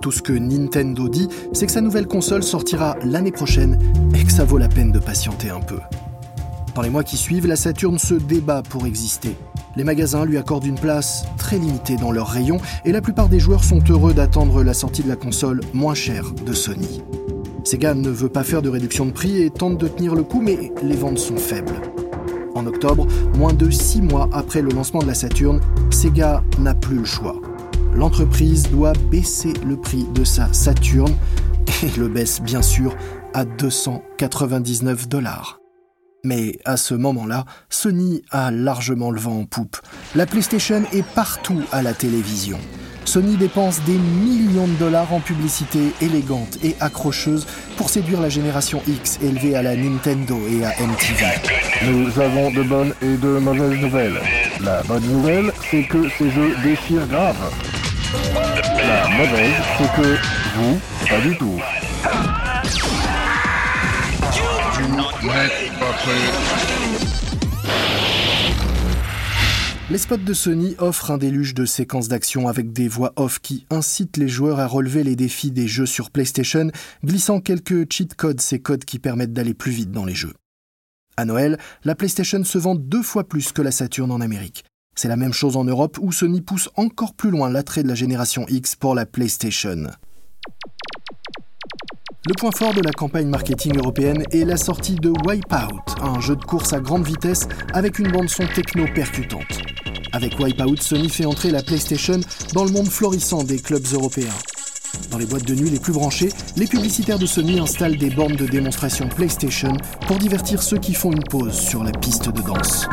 Tout 0.00 0.12
ce 0.12 0.22
que 0.22 0.32
Nintendo 0.32 1.08
dit, 1.08 1.28
c'est 1.52 1.66
que 1.66 1.72
sa 1.72 1.80
nouvelle 1.80 2.06
console 2.06 2.44
sortira 2.44 2.96
l'année 3.02 3.32
prochaine 3.32 3.80
et 4.14 4.22
que 4.22 4.30
ça 4.30 4.44
vaut 4.44 4.58
la 4.58 4.68
peine 4.68 4.92
de 4.92 5.00
patienter 5.00 5.50
un 5.50 5.60
peu. 5.60 5.80
Dans 6.76 6.82
les 6.82 6.90
mois 6.90 7.04
qui 7.04 7.16
suivent, 7.16 7.46
la 7.46 7.56
Saturn 7.56 7.98
se 7.98 8.12
débat 8.12 8.62
pour 8.62 8.86
exister. 8.86 9.34
Les 9.76 9.82
magasins 9.82 10.26
lui 10.26 10.36
accordent 10.36 10.66
une 10.66 10.78
place 10.78 11.24
très 11.38 11.56
limitée 11.56 11.96
dans 11.96 12.12
leurs 12.12 12.28
rayons 12.28 12.58
et 12.84 12.92
la 12.92 13.00
plupart 13.00 13.30
des 13.30 13.40
joueurs 13.40 13.64
sont 13.64 13.82
heureux 13.88 14.12
d'attendre 14.12 14.62
la 14.62 14.74
sortie 14.74 15.02
de 15.02 15.08
la 15.08 15.16
console 15.16 15.62
moins 15.72 15.94
chère 15.94 16.32
de 16.32 16.52
Sony. 16.52 17.02
Sega 17.64 17.94
ne 17.94 18.10
veut 18.10 18.28
pas 18.28 18.44
faire 18.44 18.60
de 18.60 18.68
réduction 18.68 19.06
de 19.06 19.10
prix 19.10 19.40
et 19.40 19.48
tente 19.48 19.78
de 19.78 19.88
tenir 19.88 20.14
le 20.14 20.22
coup, 20.22 20.42
mais 20.42 20.70
les 20.82 20.96
ventes 20.96 21.16
sont 21.16 21.38
faibles. 21.38 21.80
En 22.54 22.66
octobre, 22.66 23.06
moins 23.38 23.54
de 23.54 23.70
six 23.70 24.02
mois 24.02 24.28
après 24.34 24.60
le 24.60 24.68
lancement 24.68 25.00
de 25.00 25.06
la 25.06 25.14
Saturn, 25.14 25.62
Sega 25.90 26.44
n'a 26.58 26.74
plus 26.74 26.98
le 26.98 27.06
choix. 27.06 27.40
L'entreprise 27.94 28.64
doit 28.64 28.92
baisser 29.10 29.54
le 29.66 29.78
prix 29.78 30.04
de 30.14 30.24
sa 30.24 30.52
Saturn 30.52 31.14
et 31.82 31.98
le 31.98 32.08
baisse 32.08 32.42
bien 32.42 32.60
sûr 32.60 32.94
à 33.32 33.46
299 33.46 35.08
dollars. 35.08 35.58
Mais 36.24 36.58
à 36.64 36.76
ce 36.76 36.94
moment-là, 36.94 37.44
Sony 37.70 38.22
a 38.30 38.50
largement 38.50 39.10
le 39.10 39.20
vent 39.20 39.40
en 39.40 39.44
poupe. 39.44 39.76
La 40.14 40.26
PlayStation 40.26 40.82
est 40.92 41.06
partout 41.06 41.62
à 41.72 41.82
la 41.82 41.94
télévision. 41.94 42.58
Sony 43.06 43.36
dépense 43.36 43.80
des 43.82 43.96
millions 43.96 44.66
de 44.66 44.74
dollars 44.74 45.12
en 45.12 45.20
publicité 45.20 45.92
élégante 46.00 46.58
et 46.64 46.74
accrocheuse 46.80 47.46
pour 47.76 47.88
séduire 47.88 48.20
la 48.20 48.28
génération 48.28 48.82
X 48.88 49.20
élevée 49.22 49.54
à 49.54 49.62
la 49.62 49.76
Nintendo 49.76 50.36
et 50.50 50.64
à 50.64 50.70
MTV. 50.70 51.24
Nous 51.84 52.20
avons 52.20 52.50
de 52.50 52.62
bonnes 52.64 52.94
et 53.00 53.16
de 53.16 53.38
mauvaises 53.38 53.80
nouvelles. 53.80 54.20
La 54.60 54.82
bonne 54.82 55.04
nouvelle, 55.04 55.52
c'est 55.70 55.84
que 55.84 56.08
ces 56.18 56.30
jeux 56.30 56.56
déchirent 56.64 57.06
grave. 57.06 57.36
La 58.76 59.08
mauvaise, 59.08 59.54
c'est 59.78 60.02
que 60.02 60.16
vous, 60.56 60.80
pas 61.08 61.20
du 61.20 61.38
tout. 61.38 61.60
Les 69.88 69.98
spots 69.98 70.16
de 70.16 70.34
Sony 70.34 70.74
offrent 70.78 71.12
un 71.12 71.18
déluge 71.18 71.54
de 71.54 71.64
séquences 71.64 72.08
d'action 72.08 72.48
avec 72.48 72.72
des 72.72 72.88
voix 72.88 73.12
off 73.16 73.38
qui 73.38 73.66
incitent 73.70 74.16
les 74.16 74.28
joueurs 74.28 74.58
à 74.58 74.66
relever 74.66 75.04
les 75.04 75.14
défis 75.14 75.52
des 75.52 75.68
jeux 75.68 75.86
sur 75.86 76.10
PlayStation, 76.10 76.70
glissant 77.04 77.40
quelques 77.40 77.92
cheat 77.92 78.14
codes, 78.14 78.40
ces 78.40 78.60
codes 78.60 78.84
qui 78.84 78.98
permettent 78.98 79.32
d'aller 79.32 79.54
plus 79.54 79.70
vite 79.72 79.92
dans 79.92 80.04
les 80.04 80.14
jeux. 80.14 80.34
À 81.16 81.24
Noël, 81.24 81.56
la 81.84 81.94
PlayStation 81.94 82.42
se 82.42 82.58
vend 82.58 82.74
deux 82.74 83.02
fois 83.02 83.28
plus 83.28 83.52
que 83.52 83.62
la 83.62 83.70
Saturn 83.70 84.10
en 84.10 84.20
Amérique. 84.20 84.64
C'est 84.96 85.08
la 85.08 85.16
même 85.16 85.32
chose 85.32 85.56
en 85.56 85.64
Europe 85.64 85.98
où 86.00 86.10
Sony 86.10 86.40
pousse 86.40 86.68
encore 86.74 87.14
plus 87.14 87.30
loin 87.30 87.48
l'attrait 87.48 87.82
de 87.82 87.88
la 87.88 87.94
génération 87.94 88.44
X 88.48 88.74
pour 88.76 88.94
la 88.94 89.06
PlayStation. 89.06 89.86
Le 92.28 92.34
point 92.34 92.50
fort 92.50 92.74
de 92.74 92.80
la 92.80 92.90
campagne 92.90 93.28
marketing 93.28 93.76
européenne 93.78 94.24
est 94.32 94.44
la 94.44 94.56
sortie 94.56 94.96
de 94.96 95.10
Wipeout, 95.10 96.02
un 96.02 96.20
jeu 96.20 96.34
de 96.34 96.44
course 96.44 96.72
à 96.72 96.80
grande 96.80 97.06
vitesse 97.06 97.46
avec 97.72 98.00
une 98.00 98.10
bande-son 98.10 98.48
techno 98.52 98.84
percutante. 98.92 99.60
Avec 100.12 100.36
Wipeout, 100.40 100.78
Sony 100.78 101.08
fait 101.08 101.24
entrer 101.24 101.52
la 101.52 101.62
PlayStation 101.62 102.18
dans 102.52 102.64
le 102.64 102.72
monde 102.72 102.88
florissant 102.88 103.44
des 103.44 103.60
clubs 103.60 103.86
européens. 103.92 104.34
Dans 105.12 105.18
les 105.18 105.26
boîtes 105.26 105.46
de 105.46 105.54
nuit 105.54 105.70
les 105.70 105.78
plus 105.78 105.92
branchées, 105.92 106.30
les 106.56 106.66
publicitaires 106.66 107.20
de 107.20 107.26
Sony 107.26 107.60
installent 107.60 107.96
des 107.96 108.10
bornes 108.10 108.34
de 108.34 108.46
démonstration 108.46 109.08
PlayStation 109.08 109.76
pour 110.08 110.16
divertir 110.16 110.64
ceux 110.64 110.78
qui 110.78 110.94
font 110.94 111.12
une 111.12 111.22
pause 111.22 111.56
sur 111.56 111.84
la 111.84 111.92
piste 111.92 112.28
de 112.28 112.42
danse. 112.42 112.88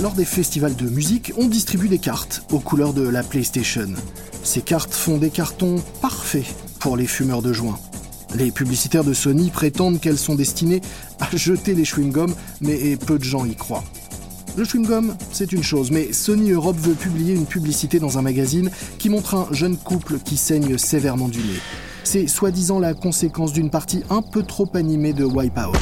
Lors 0.00 0.12
des 0.12 0.24
festivals 0.24 0.76
de 0.76 0.88
musique, 0.88 1.32
on 1.36 1.48
distribue 1.48 1.88
des 1.88 1.98
cartes 1.98 2.44
aux 2.52 2.60
couleurs 2.60 2.92
de 2.92 3.02
la 3.02 3.24
PlayStation. 3.24 3.88
Ces 4.44 4.60
cartes 4.60 4.94
font 4.94 5.18
des 5.18 5.30
cartons 5.30 5.82
parfaits 6.00 6.46
pour 6.78 6.96
les 6.96 7.08
fumeurs 7.08 7.42
de 7.42 7.52
joint. 7.52 7.80
Les 8.36 8.52
publicitaires 8.52 9.02
de 9.02 9.12
Sony 9.12 9.50
prétendent 9.50 9.98
qu'elles 9.98 10.18
sont 10.18 10.36
destinées 10.36 10.82
à 11.18 11.28
jeter 11.36 11.74
les 11.74 11.82
chewing-gums, 11.82 12.32
mais 12.60 12.96
peu 12.96 13.18
de 13.18 13.24
gens 13.24 13.44
y 13.44 13.56
croient. 13.56 13.82
Le 14.56 14.62
chewing-gum, 14.62 15.16
c'est 15.32 15.52
une 15.52 15.64
chose, 15.64 15.90
mais 15.90 16.12
Sony 16.12 16.52
Europe 16.52 16.78
veut 16.78 16.94
publier 16.94 17.34
une 17.34 17.46
publicité 17.46 17.98
dans 17.98 18.18
un 18.18 18.22
magazine 18.22 18.70
qui 18.98 19.08
montre 19.08 19.34
un 19.34 19.48
jeune 19.50 19.76
couple 19.76 20.20
qui 20.20 20.36
saigne 20.36 20.78
sévèrement 20.78 21.28
du 21.28 21.40
nez. 21.40 21.60
C'est 22.04 22.28
soi-disant 22.28 22.78
la 22.78 22.94
conséquence 22.94 23.52
d'une 23.52 23.70
partie 23.70 24.04
un 24.10 24.22
peu 24.22 24.44
trop 24.44 24.68
animée 24.74 25.12
de 25.12 25.24
Wipeout 25.24 25.76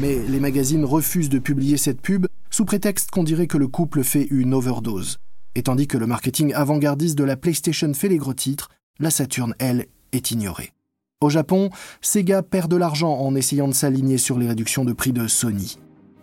mais 0.00 0.18
les 0.28 0.40
magazines 0.40 0.84
refusent 0.84 1.28
de 1.28 1.38
publier 1.38 1.76
cette 1.76 2.00
pub 2.00 2.26
sous 2.50 2.64
prétexte 2.64 3.10
qu'on 3.10 3.22
dirait 3.22 3.46
que 3.46 3.58
le 3.58 3.68
couple 3.68 4.02
fait 4.02 4.26
une 4.30 4.54
overdose. 4.54 5.18
Et 5.54 5.62
tandis 5.62 5.86
que 5.86 5.98
le 5.98 6.06
marketing 6.06 6.52
avant-gardiste 6.54 7.18
de 7.18 7.24
la 7.24 7.36
PlayStation 7.36 7.92
fait 7.92 8.08
les 8.08 8.16
gros 8.16 8.34
titres, 8.34 8.70
la 8.98 9.10
Saturn, 9.10 9.54
elle, 9.58 9.86
est 10.12 10.30
ignorée. 10.30 10.72
Au 11.20 11.28
Japon, 11.28 11.70
Sega 12.00 12.42
perd 12.42 12.70
de 12.70 12.76
l'argent 12.76 13.12
en 13.12 13.34
essayant 13.34 13.68
de 13.68 13.74
s'aligner 13.74 14.16
sur 14.16 14.38
les 14.38 14.48
réductions 14.48 14.84
de 14.84 14.92
prix 14.92 15.12
de 15.12 15.26
Sony. 15.26 15.76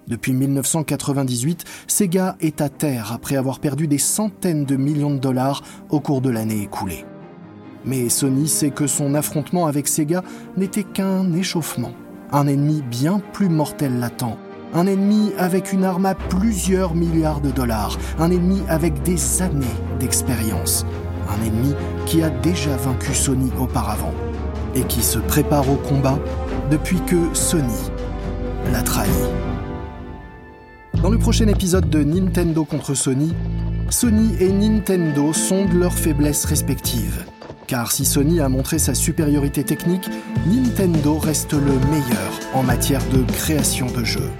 Depuis 0.07 0.33
1998, 0.33 1.65
Sega 1.87 2.35
est 2.39 2.61
à 2.61 2.69
terre 2.69 3.11
après 3.11 3.35
avoir 3.35 3.59
perdu 3.59 3.87
des 3.87 3.97
centaines 3.97 4.65
de 4.65 4.75
millions 4.75 5.13
de 5.13 5.19
dollars 5.19 5.63
au 5.89 5.99
cours 5.99 6.21
de 6.21 6.29
l'année 6.29 6.63
écoulée. 6.63 7.05
Mais 7.85 8.09
Sony 8.09 8.47
sait 8.47 8.71
que 8.71 8.87
son 8.87 9.13
affrontement 9.13 9.67
avec 9.67 9.87
Sega 9.87 10.23
n'était 10.55 10.83
qu'un 10.83 11.31
échauffement. 11.33 11.93
Un 12.33 12.47
ennemi 12.47 12.81
bien 12.81 13.21
plus 13.31 13.47
mortel 13.47 13.99
l'attend. 13.99 14.37
Un 14.73 14.85
ennemi 14.85 15.31
avec 15.37 15.71
une 15.71 15.85
arme 15.85 16.05
à 16.05 16.13
plusieurs 16.13 16.93
milliards 16.93 17.39
de 17.39 17.51
dollars. 17.51 17.97
Un 18.19 18.31
ennemi 18.31 18.61
avec 18.67 19.01
des 19.03 19.41
années 19.41 19.65
d'expérience. 19.97 20.85
Un 21.29 21.45
ennemi 21.45 21.73
qui 22.05 22.21
a 22.21 22.29
déjà 22.29 22.75
vaincu 22.75 23.13
Sony 23.13 23.49
auparavant. 23.57 24.13
Et 24.75 24.83
qui 24.83 25.01
se 25.01 25.19
prépare 25.19 25.69
au 25.69 25.75
combat 25.75 26.19
depuis 26.69 26.99
que 27.07 27.33
Sony 27.33 27.91
l'a 28.73 28.81
trahi. 28.81 29.09
Dans 31.01 31.09
le 31.09 31.17
prochain 31.17 31.47
épisode 31.47 31.89
de 31.89 32.03
Nintendo 32.03 32.65
contre 32.65 32.93
Sony, 32.93 33.33
Sony 33.89 34.35
et 34.41 34.51
Nintendo 34.51 35.31
sondent 35.31 35.73
leurs 35.73 35.93
faiblesses 35.93 36.43
respectives. 36.43 37.23
Car 37.67 37.91
si 37.91 38.05
Sony 38.05 38.39
a 38.39 38.47
montré 38.47 38.79
sa 38.79 38.95
supériorité 38.95 39.63
technique, 39.65 40.09
Nintendo 40.45 41.17
reste 41.17 41.51
le 41.51 41.73
meilleur 41.91 42.31
en 42.53 42.63
matière 42.63 43.01
de 43.09 43.29
création 43.33 43.87
de 43.87 44.05
jeux. 44.05 44.31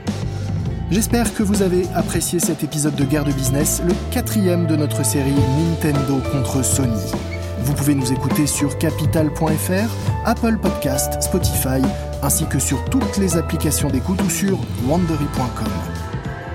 J'espère 0.90 1.36
que 1.36 1.44
vous 1.44 1.62
avez 1.62 1.86
apprécié 1.94 2.40
cet 2.40 2.64
épisode 2.64 2.96
de 2.96 3.04
Guerre 3.04 3.26
de 3.26 3.34
Business, 3.34 3.82
le 3.86 3.94
quatrième 4.12 4.66
de 4.66 4.78
notre 4.78 5.04
série 5.06 5.36
Nintendo 5.60 6.22
contre 6.32 6.64
Sony. 6.64 7.12
Vous 7.64 7.74
pouvez 7.74 7.96
nous 7.96 8.14
écouter 8.14 8.48
sur 8.48 8.78
capital.fr, 8.78 9.90
Apple 10.24 10.58
Podcast, 10.62 11.22
Spotify, 11.22 11.82
ainsi 12.24 12.46
que 12.46 12.60
sur 12.60 12.86
toutes 12.86 13.18
les 13.18 13.36
applications 13.36 13.90
d'écoute 13.90 14.22
ou 14.22 14.30
sur 14.30 14.58
wandery.com. 14.88 15.68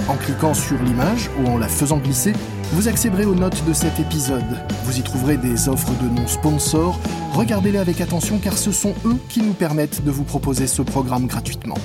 En 0.08 0.16
cliquant 0.16 0.54
sur 0.54 0.82
l'image 0.82 1.30
ou 1.38 1.48
en 1.48 1.58
la 1.58 1.68
faisant 1.68 1.98
glisser, 1.98 2.32
vous 2.72 2.88
accéderez 2.88 3.24
aux 3.24 3.34
notes 3.34 3.64
de 3.66 3.72
cet 3.72 4.00
épisode. 4.00 4.42
Vous 4.84 4.98
y 4.98 5.02
trouverez 5.02 5.36
des 5.36 5.68
offres 5.68 5.92
de 6.02 6.08
non-sponsors. 6.08 6.98
Regardez-les 7.32 7.78
avec 7.78 8.00
attention 8.00 8.38
car 8.38 8.58
ce 8.58 8.72
sont 8.72 8.94
eux 9.04 9.16
qui 9.28 9.42
nous 9.42 9.52
permettent 9.52 10.04
de 10.04 10.10
vous 10.10 10.24
proposer 10.24 10.66
ce 10.66 10.82
programme 10.82 11.26
gratuitement. 11.26 11.78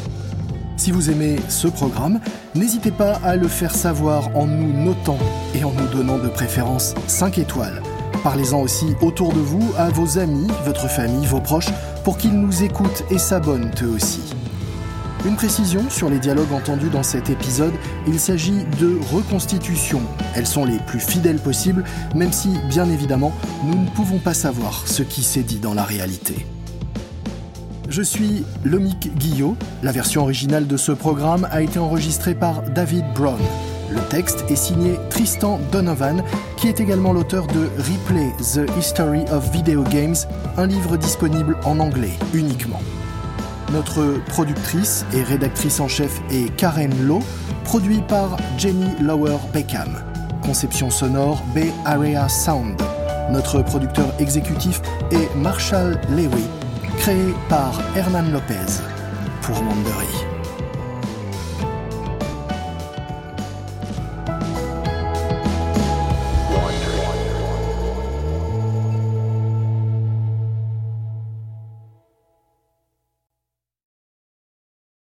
Si 0.78 0.92
vous 0.92 1.10
aimez 1.10 1.38
ce 1.50 1.68
programme, 1.68 2.20
n'hésitez 2.56 2.92
pas 2.92 3.20
à 3.24 3.36
le 3.36 3.48
faire 3.48 3.76
savoir 3.76 4.36
en 4.36 4.46
nous 4.46 4.72
notant 4.72 5.20
et 5.56 5.64
en 5.64 5.72
nous 5.72 5.88
donnant 5.88 6.18
de 6.18 6.30
préférence 6.30 6.96
5 7.08 7.38
étoiles. 7.40 7.82
Parlez-en 8.24 8.62
aussi 8.62 8.96
autour 9.02 9.34
de 9.34 9.40
vous 9.40 9.74
à 9.78 9.90
vos 9.90 10.18
amis, 10.18 10.48
votre 10.66 10.88
famille, 10.88 11.26
vos 11.26 11.42
proches, 11.42 11.70
pour 12.04 12.18
qu'ils 12.18 12.40
nous 12.40 12.64
écoutent 12.64 13.04
et 13.12 13.18
s'abonnent 13.18 13.72
eux 13.84 13.90
aussi. 13.90 14.37
Une 15.28 15.36
précision 15.36 15.90
sur 15.90 16.10
les 16.10 16.20
dialogues 16.20 16.54
entendus 16.54 16.90
dans 16.90 17.04
cet 17.04 17.30
épisode, 17.30 17.74
il 18.08 18.18
s'agit 18.18 18.64
de 18.80 18.98
reconstitutions. 19.12 20.02
Elles 20.34 20.48
sont 20.48 20.64
les 20.64 20.78
plus 20.88 21.02
fidèles 21.02 21.40
possibles, 21.40 21.84
même 22.16 22.32
si, 22.32 22.58
bien 22.70 22.90
évidemment, 22.90 23.34
nous 23.66 23.78
ne 23.78 23.90
pouvons 23.90 24.20
pas 24.20 24.34
savoir 24.34 24.88
ce 24.88 25.04
qui 25.04 25.24
s'est 25.24 25.44
dit 25.44 25.60
dans 25.60 25.74
la 25.74 25.84
réalité. 25.84 26.46
Je 27.90 28.02
suis 28.02 28.46
Lomic 28.64 29.18
Guillot. 29.18 29.58
La 29.84 29.92
version 29.92 30.22
originale 30.22 30.66
de 30.66 30.78
ce 30.78 30.94
programme 30.94 31.46
a 31.52 31.62
été 31.62 31.78
enregistrée 31.78 32.34
par 32.34 32.62
David 32.62 33.04
Brown. 33.14 33.42
Le 33.92 34.00
texte 34.10 34.46
est 34.48 34.56
signé 34.56 34.94
Tristan 35.10 35.60
Donovan, 35.74 36.24
qui 36.56 36.70
est 36.70 36.80
également 36.80 37.12
l'auteur 37.12 37.48
de 37.48 37.68
Replay 37.78 38.32
The 38.54 38.70
History 38.80 39.26
of 39.30 39.52
Video 39.52 39.84
Games, 39.84 40.16
un 40.56 40.68
livre 40.68 40.96
disponible 40.96 41.58
en 41.66 41.82
anglais 41.82 42.14
uniquement. 42.34 42.80
Notre 43.72 44.22
productrice 44.28 45.06
et 45.14 45.24
rédactrice 45.24 45.80
en 45.80 45.88
chef 45.88 46.22
est 46.32 46.56
Karen 46.56 46.94
Lowe, 47.06 47.24
produit 47.66 48.02
par 48.08 48.38
Jenny 48.58 48.90
Lower 49.02 49.38
Beckham. 49.54 49.98
Conception 50.42 50.90
sonore 50.90 51.44
Bay 51.54 51.72
Area 51.86 52.30
Sound. 52.30 52.82
Notre 53.30 53.62
producteur 53.62 54.08
exécutif 54.20 54.82
est 55.12 55.36
Marshall 55.36 56.00
Lewy, 56.10 56.44
créé 57.00 57.34
par 57.50 57.74
Hernan 57.96 58.32
Lopez 58.32 58.82
pour 59.42 59.62
Mandery. 59.62 60.27